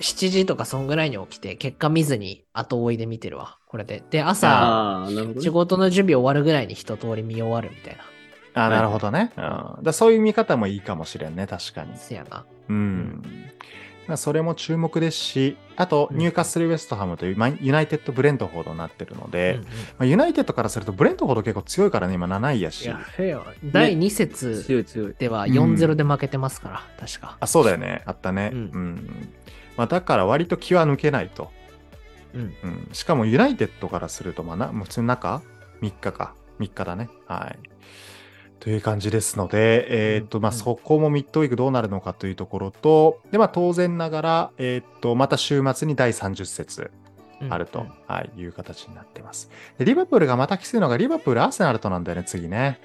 [0.00, 3.58] 7時とかそんぐらいに起きて、結果見ずに後追いで見てるわ。
[3.68, 4.02] これで。
[4.10, 5.06] で、朝。
[5.40, 8.02] 仕事の準備終わるぐらいに一通り見終わるみたいな。
[8.52, 9.32] あなるほどね。
[9.36, 11.92] うん、だそういう見方もいいかもしれんね、確かに。
[11.96, 12.44] せやな。
[12.68, 13.22] うん。
[14.08, 22.90] まあそれも注目ですし、あと、うんニューカッスル・ウェストハムという、まあユナイテッド・ブレントフォードになってるので、うんうんまあ、ユナイテッドからすると、ブレントフォード結構強いからね、今7位やし。
[23.72, 25.14] 第2節強い強い。
[25.16, 27.36] ではうん4-0で負けてますから、確か。
[27.38, 28.02] あ、そうだよね。
[28.04, 28.50] あったね。
[28.52, 29.32] ううんん。
[29.76, 31.50] まあ、だから割と気は抜けないと。
[32.34, 32.54] うん。
[32.62, 32.88] うん。
[32.92, 35.42] しかもユナイテッドからすると、まあな、もう普通に中
[35.82, 36.34] ?3 日か。
[36.58, 37.08] 3日だね。
[37.26, 37.70] はい。
[38.60, 46.90] という感じですので、えーっと、まあ、うんそこもミッドウィークどうなるのかというところと、で、まあ、当然ながら、えーっと、また週末に第30節
[47.48, 49.50] あると、うんはい、いう形になってます。
[49.78, 52.80] で、リバプールがまたきついのが、リバプール、アーセナルとなんだよね、次ね。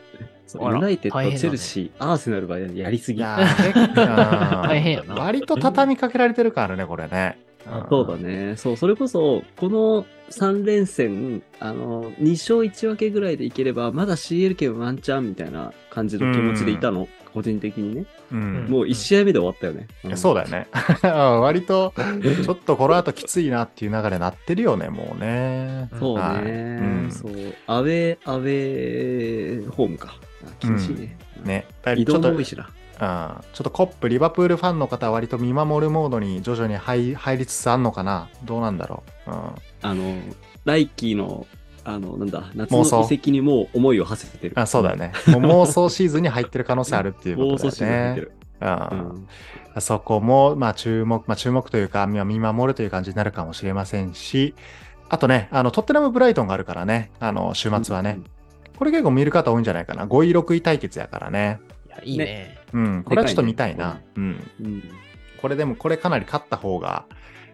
[0.45, 3.19] そうユナイテッド、チェルシー、アーセナルはやりすぎ。
[3.19, 7.37] いやー、結構大変やな割と畳みかけられてるからね、これね。
[7.69, 8.55] んそうだね。
[8.57, 18.05] そう、それこそ、この3連戦、あの、2勝1分けぐらいでいければ、まだ CL 圏ワンチャンみたいな感じの気持ちでいたの、個人的にね。
[18.31, 18.67] うん。
[18.69, 19.87] もう1試合目で終わったよね。
[20.05, 20.67] いやそうだよね。
[21.03, 21.93] 割と、
[22.45, 25.89] ちょっとこの後きついなっていう流れになってるよね、もうね。
[25.99, 27.31] そうはいね、うんそう。
[27.67, 30.15] アウェー、アウェーホームか。
[30.47, 31.17] あ厳しいね。
[31.43, 31.65] ね。
[31.83, 32.69] だい移ぶちょっと、うん、動も多いしな。
[32.95, 38.29] ちょっとコップ、リバプールファンの方は割と見守るモードに徐々に入入りつつあんのかな？
[38.45, 39.31] どうなんだろう？
[39.31, 39.37] うん。
[39.81, 40.17] あの、
[40.63, 41.45] ライキーの、
[41.83, 44.57] あの、なんだ、夏の移籍にもう思いを馳せてる。
[44.57, 45.11] あそうだよね。
[45.27, 48.21] もう妄想シーズンに入ってる可能性あるっていう妄こと 想シーズン入ってだよね。
[48.21, 48.31] る。
[48.61, 49.27] うんうん
[49.81, 54.55] そこも、まあ、注目、まあ、注目というか、まあ見守るという感じになるかもしれませんし、
[55.09, 58.19] あとね、あの、トッテナム・ブライトンがあるからね、あの、週末はね。
[58.77, 60.05] これ結構見る方多いんじゃないかな。
[60.05, 61.59] 5位、6位対決やからね。
[61.87, 62.57] いや、いいね。
[62.73, 64.01] うん、これはちょっと見たいでかな。
[64.15, 64.51] うん。
[64.61, 64.83] うん。
[65.41, 67.05] これでも、これかなり勝った方が、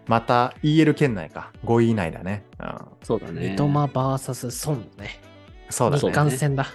[0.06, 1.52] また EL 圏内か。
[1.64, 2.44] 5位以内だね。
[2.58, 2.74] うん。
[3.02, 3.54] そうだね。
[3.56, 5.20] 三笘 VS 孫ね。
[5.68, 6.12] 日そうだね。
[6.12, 6.66] 韓戦だ。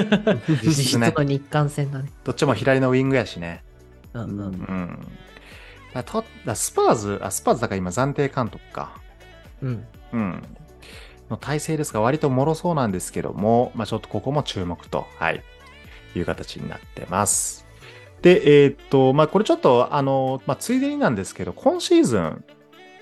[0.62, 2.10] 実質の日韓戦だね。
[2.24, 3.64] どっちも左のウィングやしね。
[4.12, 4.38] うんうん。
[4.38, 4.98] うん。
[5.94, 8.92] だとだスパーズ、あ、スパーズだから今暫定監督か。
[9.62, 9.84] うん。
[10.12, 10.42] うん。
[11.30, 15.42] の体制ですが、割と脆そうなんですけども、まあちょっとここも注目と、はい、
[16.14, 17.66] いう形になってます。
[18.22, 22.44] で、えーっと、まあこれちょっと、あの、まあついでになんですけど、今シーズン、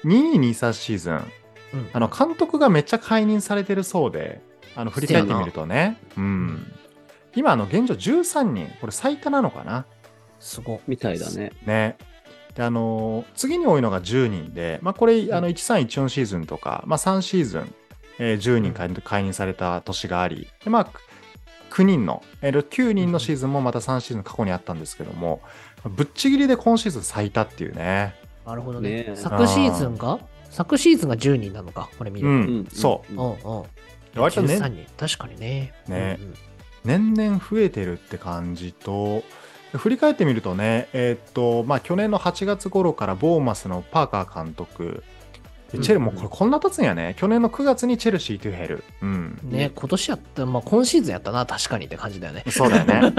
[0.05, 1.15] 2223シーズン、
[1.75, 4.41] うんあの、監督がめっちゃ解任されてるそうで、
[4.75, 6.73] あの、振り返ってみるとね、うん。
[7.35, 9.85] 今、あの、現状13人、これ最多なのかな？
[10.39, 10.81] すごい。
[10.87, 11.53] みたいだね。
[11.65, 11.97] ね。
[12.55, 17.75] で、あのー次に多いのが10人で、まあ、これ、あの、1314シーズンとか、まあ、3シーズン、
[18.19, 20.91] えー10人解解任された年があり、で、まあ、
[21.71, 25.41] 9人の、えー9人のシーズンもまた3シーズン過去にあったんですけども、
[25.85, 28.15] ぶっちぎりで今シーズン最多っていうね。
[28.47, 28.91] なるほどね。
[28.91, 30.19] ねえ昨シーズンが？
[30.51, 32.33] 昨シーズンが10人なのか、これ見ると。
[32.33, 33.13] うん、うんそう。
[33.13, 33.65] うんうんうん。
[34.17, 34.87] 割とね13人。
[34.97, 35.75] 確かにね。
[35.89, 36.35] ねうんうん
[36.87, 39.25] 年々増えてるって感じと、
[39.73, 45.03] 振り返ってみるとね、えーっと、まあ、去年の8月頃からボーマスのパーカー監督、
[45.73, 47.15] でチェル、うんもうこれこんな経つんやね。
[47.19, 48.85] 去年の9月にチェルシー・トゥヘル。
[49.03, 49.39] うん。
[49.43, 52.45] ね、今年やった、まあ今シーズンやったな、確かにって感じだよね。
[52.49, 53.13] そうだよね。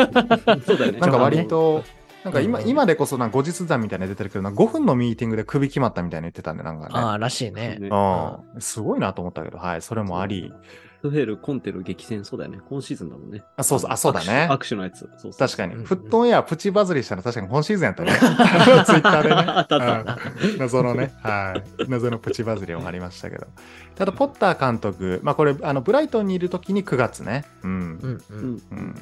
[0.66, 1.00] そうだよね。
[1.00, 1.84] なんか割と、
[2.24, 6.92] なんか今,、うん今でこそな後日談みたいなの出てるけどな、5分のミーティングで首決まったみたいに言ってたんで、なんかね。
[6.94, 7.78] ああ、らしいね。
[7.80, 10.54] ねうん、すごいなと思ったけど、はい、それもあり。
[11.02, 12.60] トヘル、コンテル激戦、そうだよね。
[12.68, 13.44] 今シーズンだもんね。
[13.56, 15.00] あそうそうあそうだね握手握手のやつ。
[15.00, 18.12] そうそう確かに、うんフットオンエアプチバズりしたの確かに今シーズンやったね。
[18.18, 19.36] ツイッターでね。
[19.48, 21.86] あったあったうん謎のね、はい。
[21.90, 23.48] 謎のプチバズりもありましたけど。
[24.00, 27.46] あと、ポッター監督、まあこれ、あの、ブライトンにいる時に9月ね。
[27.64, 27.72] うん。
[27.72, 28.22] うんう。
[28.30, 28.62] うんん。
[28.72, 28.94] うん。
[28.94, 29.02] で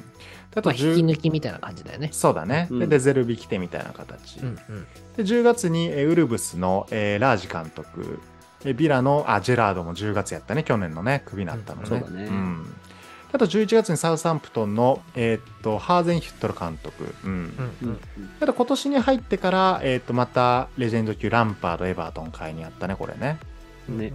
[0.56, 2.08] まあ、と10、引き抜きみたいな感じだよね。
[2.12, 2.68] そうだね。
[2.70, 4.38] で、うんデゼルビ来てみたいな形。
[4.40, 4.86] うんうん。
[5.16, 8.20] で、10月に、えーウルブスの、えーラージ監督。
[8.66, 10.64] えービラの、あ、ジェラードも10月やったね。
[10.64, 11.88] 去年のね、クビになったのね。
[11.88, 12.66] そうだねん。
[13.32, 17.14] あと11月にサウサンプトンの、えーっと、ハーゼンヒュットル監督。
[17.24, 17.74] うん。
[17.82, 18.00] うん。
[18.40, 23.38] あと今年に入ってから、えーっと、またレジェンド級ランパード、エバートン買いにあったね、これね。
[23.88, 23.98] うん。
[23.98, 24.12] ね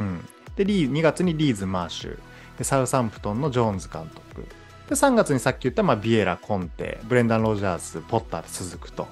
[0.00, 0.28] うん。
[0.56, 2.18] で、リー2月にリーズ・マーシュ。
[2.58, 4.46] で、サウサンプトンのジョーンズ監督。
[4.88, 9.08] で、3月にさっき言った、まあ、ビエラ、コンテ、ブレンダン・ロジャース、ポッターで続くと。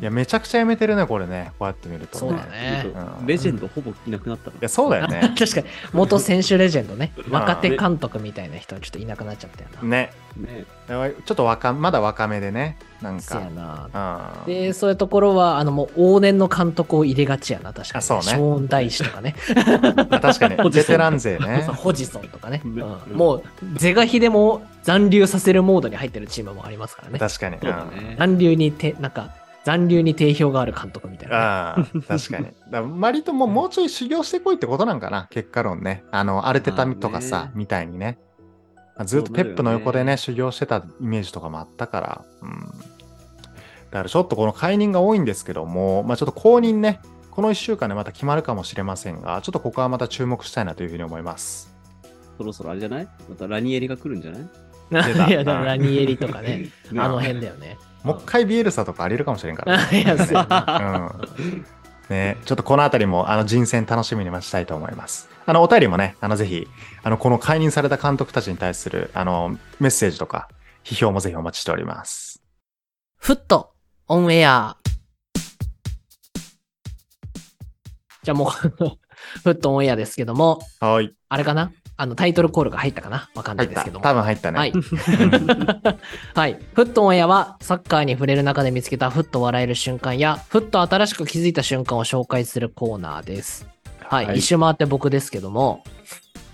[0.00, 1.52] いや、めちゃくちゃやめてるね、これね。
[1.58, 2.18] こうやって見ると、ね。
[2.20, 2.86] そうだね
[3.18, 5.34] うんレジェンドほぼいなくなったのいや、そうだよね。
[5.38, 7.12] 確かに、元選手レジェンドね。
[7.28, 9.88] ん若手監督みたいな人はちょっといなくなっちゃったよな。
[9.88, 10.12] ね。
[10.36, 10.64] ね。
[10.86, 12.76] ちょっと若、まだ若めでね。
[13.02, 13.88] なんそうやか。
[13.92, 14.40] な。
[14.46, 14.52] うん。
[14.52, 19.34] で、そういうところは、あの、もう往年の監督を入れがちやな、確かに、あそうねショーン・ダイシとかね。
[20.08, 21.66] まあ確かに、 ベテラン勢ね。
[21.76, 22.60] ホジソンとかね。
[22.64, 23.42] ねうんもう、
[23.74, 27.18] 是が非でも残留させるモードに入ってるチームもありますからね。
[27.18, 27.58] 確かに。
[27.60, 28.16] そうだね。
[28.18, 29.30] 残留にて、なんか、
[29.64, 32.48] 残留に定評がある監督みたいなね、ああ、確かに。
[32.70, 36.04] だ割ともうもうちょい修行してこいってことなんかな、結果論ね。
[36.10, 38.18] あの、アルテタとかまあさ、ねみたいにね。
[38.96, 42.24] まあずっとペップの横でね、ね修行してたイメージとかもあったから。
[42.42, 42.91] うん。
[43.92, 47.00] だからちょっとこの解任が多いんですけども、まあちょっと後任ね、
[47.30, 51.72] この1週間でまた決まるかもしれませんが、ちょっとここはまた注目したいなというふうに思います。
[52.38, 53.08] そろそろあれじゃない？
[53.28, 54.42] またラニエリが来るんじゃない？
[55.30, 57.78] いや、ラニエリとかね、 ねあの辺だよね。
[58.02, 60.00] もう一回ビエルサとかありえるかもしれんから、ね。
[60.02, 61.14] いや、そうやな。
[61.30, 61.64] うん。
[62.08, 65.30] ね、ちょっとこのあたりも、あの、人選楽しみに待ちたいと思います。
[65.46, 66.66] あの、お便りもね、あの、ぜひ、
[67.04, 70.48] あの、この解任された監督たちに対する、あの、メッセージとか、
[70.84, 72.42] 批評もぜひお待ちしております。
[73.18, 73.71] フット、
[74.08, 74.76] オンエア。
[78.24, 78.96] じゃあもう、フ
[79.44, 81.14] ットオンエアですけども、はい。
[81.28, 81.72] あれかな？
[81.96, 83.30] あの、タイトルコールが入ったかな？
[83.34, 83.74] わかんな入った。
[83.74, 84.02] いですけども。
[84.02, 84.58] 多分入ったね。
[84.58, 84.72] はい。
[86.34, 86.58] はい。
[86.74, 93.68] フットオンエアは、サッカーに触れる中で見つけたフッと笑える瞬間や、フッと新しく気づいた瞬間を紹介するコーナーです。
[94.00, 94.26] はい。
[94.26, 95.84] はい一周回って僕ですけども、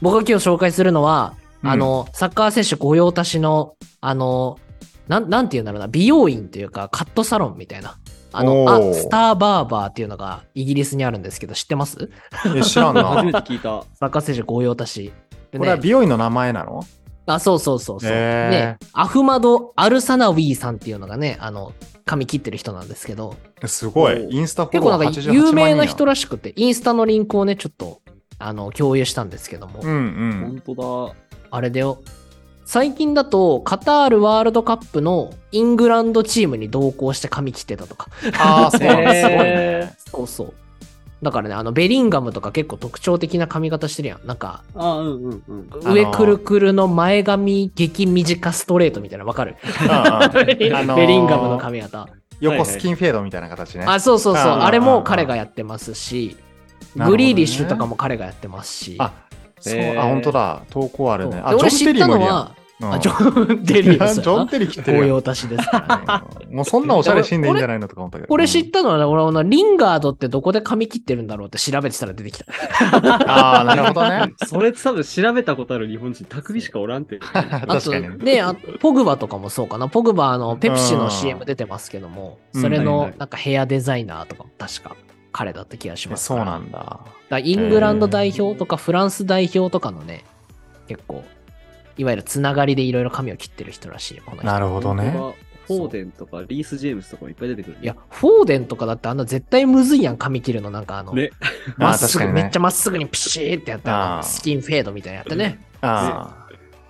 [0.03, 4.59] 僕が今日紹介するのは、うんあの、サッカー選手御用達の、あの、
[5.09, 7.97] なん、なんて言うんだろうな、美容院というか、カットサロンみたいな。
[8.31, 12.11] あの、あ、スターバーバーっていうのがイギリスにあるんですけど、知ってます？
[12.55, 13.43] え、知らん 初めな。
[13.43, 13.85] て聞いた。
[13.95, 15.13] サッカー選手御用達。
[15.51, 16.85] でこれは美容院の名前なの？
[17.25, 18.11] あ、そうそうそうそう。
[18.11, 21.73] ね、アフマド・アルサナウィーさんっていうのがね、あの、
[22.05, 24.27] 髪切ってる人なんですけど、すごい。
[24.31, 28.01] インスタフォロワー結構なんか88有名な万人らしくて、インスタのリンクをね、ちょっと、
[28.39, 30.63] あの、共有したんですけども、うんうん。
[30.65, 31.15] 本当
[31.51, 32.03] あれだよ。
[32.69, 38.09] 最近だと、カタールワールドカップのイングランドチームに同行して髪切ってたとか。
[38.39, 39.95] ああ、 そうなんすごいね。
[40.13, 40.55] そうそう。
[41.23, 44.27] だからね、あの、ベリンガムとか結構特徴的な髪型してるやん。
[44.27, 44.83] なんか、だ。
[44.85, 45.95] あ、うんうんうん。
[45.95, 49.57] 上くるくるの前髪激短ストレートみたいなのわかる、
[49.89, 52.07] あ のーベリンガムの髪型。
[52.43, 53.87] 横スキンフェードみたいな形ね。
[53.89, 54.53] あ、そうそうそう。
[54.53, 56.37] あれも彼がやってますし、
[56.97, 58.97] グリーリッシュとかも彼がやってますし。
[58.99, 59.13] あ、
[59.61, 60.63] そう、あ、本当だ。
[60.71, 61.41] 投稿あるね。
[61.45, 66.25] あ、そうで俺知ったのは、うんあジョン・デリージョン・テリー切っ てるですからね。
[66.49, 68.29] うんもうそんなおしゃれしんでいいんじゃないのとか思ったけど。
[68.29, 72.47] これ知ったのはね、俺はあのリンガードってどこで髪切ってるんだろうって調べてたら出てきた。
[73.27, 74.33] ああ、なるほどね。
[74.47, 77.19] それ多分調べたことある日本人、匠しかおらんって。
[77.35, 78.35] あ と確かにね。
[78.35, 79.89] ねあポグバとかもそうかな。
[79.89, 84.97] ポグバあの、ペプシのうん CM 出てますけども、うんそれのなんかヘアデザイナーとかも確か
[85.33, 86.39] 彼だった気がしますそう。
[86.39, 87.01] なんだ。
[87.29, 90.25] だイングランド代表とかフランス代表とかのね、
[90.87, 91.25] 結構、
[91.97, 94.47] いわゆるつながりでいろいろ髪を切ってる人らしいよ、この人。
[94.47, 95.11] なるほどね。
[95.67, 97.81] フォーデンとかリース・ジェームスとかもいっぱい出てくるね。
[97.83, 100.71] いや、フォーデンとかだってあんな絶対むずいやん、髪切るの。
[100.71, 101.31] なんかあの、ね。
[101.77, 105.61] まっすぐ、ねめっちゃまっすぐにピシーってやって、ああーのスキンフェードみたいなやってね。
[105.83, 106.48] ああ。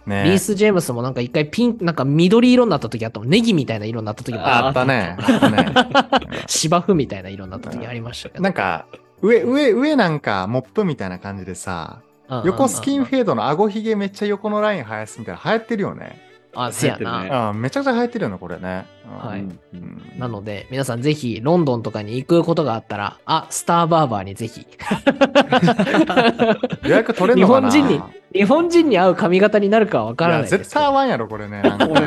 [0.08, 3.28] ねリース・ジェームスもなんか一回ピン、なんか緑色になった時あったもん。
[3.28, 5.16] ネギみたいな色になった時もああったね。
[5.18, 5.72] あったね。
[6.48, 8.42] 芝生みたいな色になった時ありましたけど。
[8.42, 8.86] なんか、
[9.22, 12.00] 上、上、上なんかモップみたいな感じでさ、
[12.44, 16.20] 横スキンフェードの顎ひげめっちゃ横のライン生やすみたいな流行ってるよね。
[16.54, 17.48] あ、せや流行ってるねな。
[17.48, 18.86] あめちゃくちゃ流行ってるよね、これね。
[19.06, 24.66] うんはいうんうんなので、皆さんぜひ、ロンドンとかに行くことがあったら、あ、スターバーバーにぜひ。
[26.82, 27.70] 予約取れんのかな？
[27.70, 30.64] 日本人に日本人に合う髪型になるかはわからないいや、ですけど。
[30.64, 31.62] 絶対合わんやろ、これね。
[31.62, 32.00] なんか俺、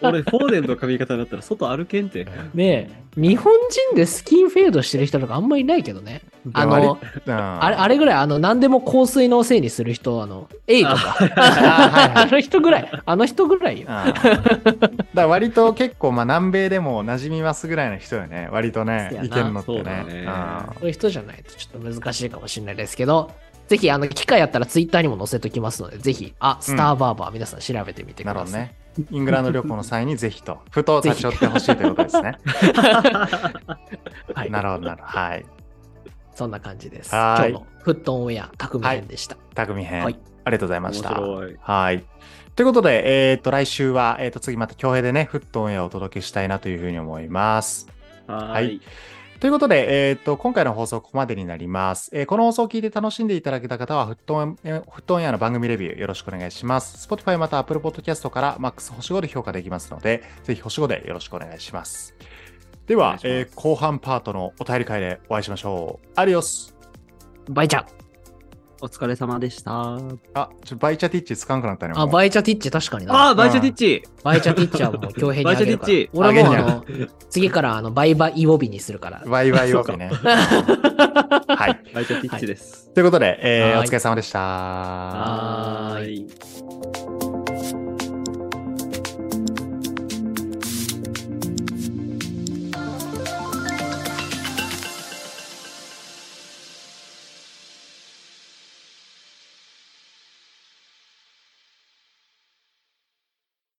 [0.00, 2.26] 俺、フォーデンの髪型だったら外歩けんて。
[2.54, 3.52] ねえ、日本
[3.90, 6.22] 人でスキンフェードしてる人とかあんまりいないけどね。
[6.54, 13.88] あ割の、うんあれ、あれぐらい、あの、何でも香水のせいにする人、あの、A とか、あ の人ぐらい、あの人ぐらいよ。
[13.88, 14.48] うん
[15.18, 20.28] だから割と結構まあ南米でも馴染みますぐらいの人よね割とねいけんのってそうだねね
[20.78, 23.30] そういう人じゃないとちょっと難しいかもしれないですけど、
[23.68, 28.44] ぜひ、あの、機会あったらツイッターにも載せときますので、ぜひ、あ、スターバーバー、皆さん調べてみてください。
[28.44, 28.88] なるほどね。
[29.12, 32.38] イングランド旅行の際にぜひとふと立ち寄ってほしいということですね。
[34.34, 34.50] はい。
[34.50, 35.18] なるほどなるほど。
[35.18, 35.46] はい。
[36.34, 37.14] そんな感じです。
[37.14, 37.50] はーい。
[37.50, 39.36] 今日のフットオンウェア、匠編でした。
[39.54, 40.18] 匠編、はい。
[40.44, 41.20] ありがとうございました。
[41.20, 41.56] 面白い。
[41.60, 42.04] はい。
[42.56, 47.86] ということで、えっ、と、来週は、えっ、と、次また強兵でね、フットオンエアをお届けしたいなというふうに思います。
[48.26, 48.80] ははいい。
[49.40, 52.10] ということで、えっ、と、今回の放送はここまでになります。
[52.12, 57.06] えーこの放送を聞いて楽しんでいただけた方は、フットオン、えーフットオンエアの番組レビューよろしくお願いします。
[57.08, 62.16] Spotify また Apple Podcast から MAX 星5で評価できますので、ぜひ星5でよろしくお願いします。
[62.88, 66.08] ではえー後半パートのお便り会でお会いしましょう。
[66.16, 66.74] アディオス
[67.48, 67.97] バイチャ。
[68.80, 69.98] お疲れ様でした。
[70.34, 71.94] あ、ちょバイチャティッチつかんくなったね。
[71.94, 73.14] もあ、うバイチャティッチ確かにな。
[73.14, 75.92] ああ、バイチャティッチバイチャティッチはもう強兵にあげるから。
[76.12, 79.22] バイチャティッチ俺も次からあの、バイバイイオビにするから。
[79.26, 80.10] バイバイオフね。
[80.22, 81.92] はい。
[81.94, 82.90] バイチャティッチです。
[82.94, 84.38] ということで、えーはいお疲れ様でした。
[84.38, 87.17] はい。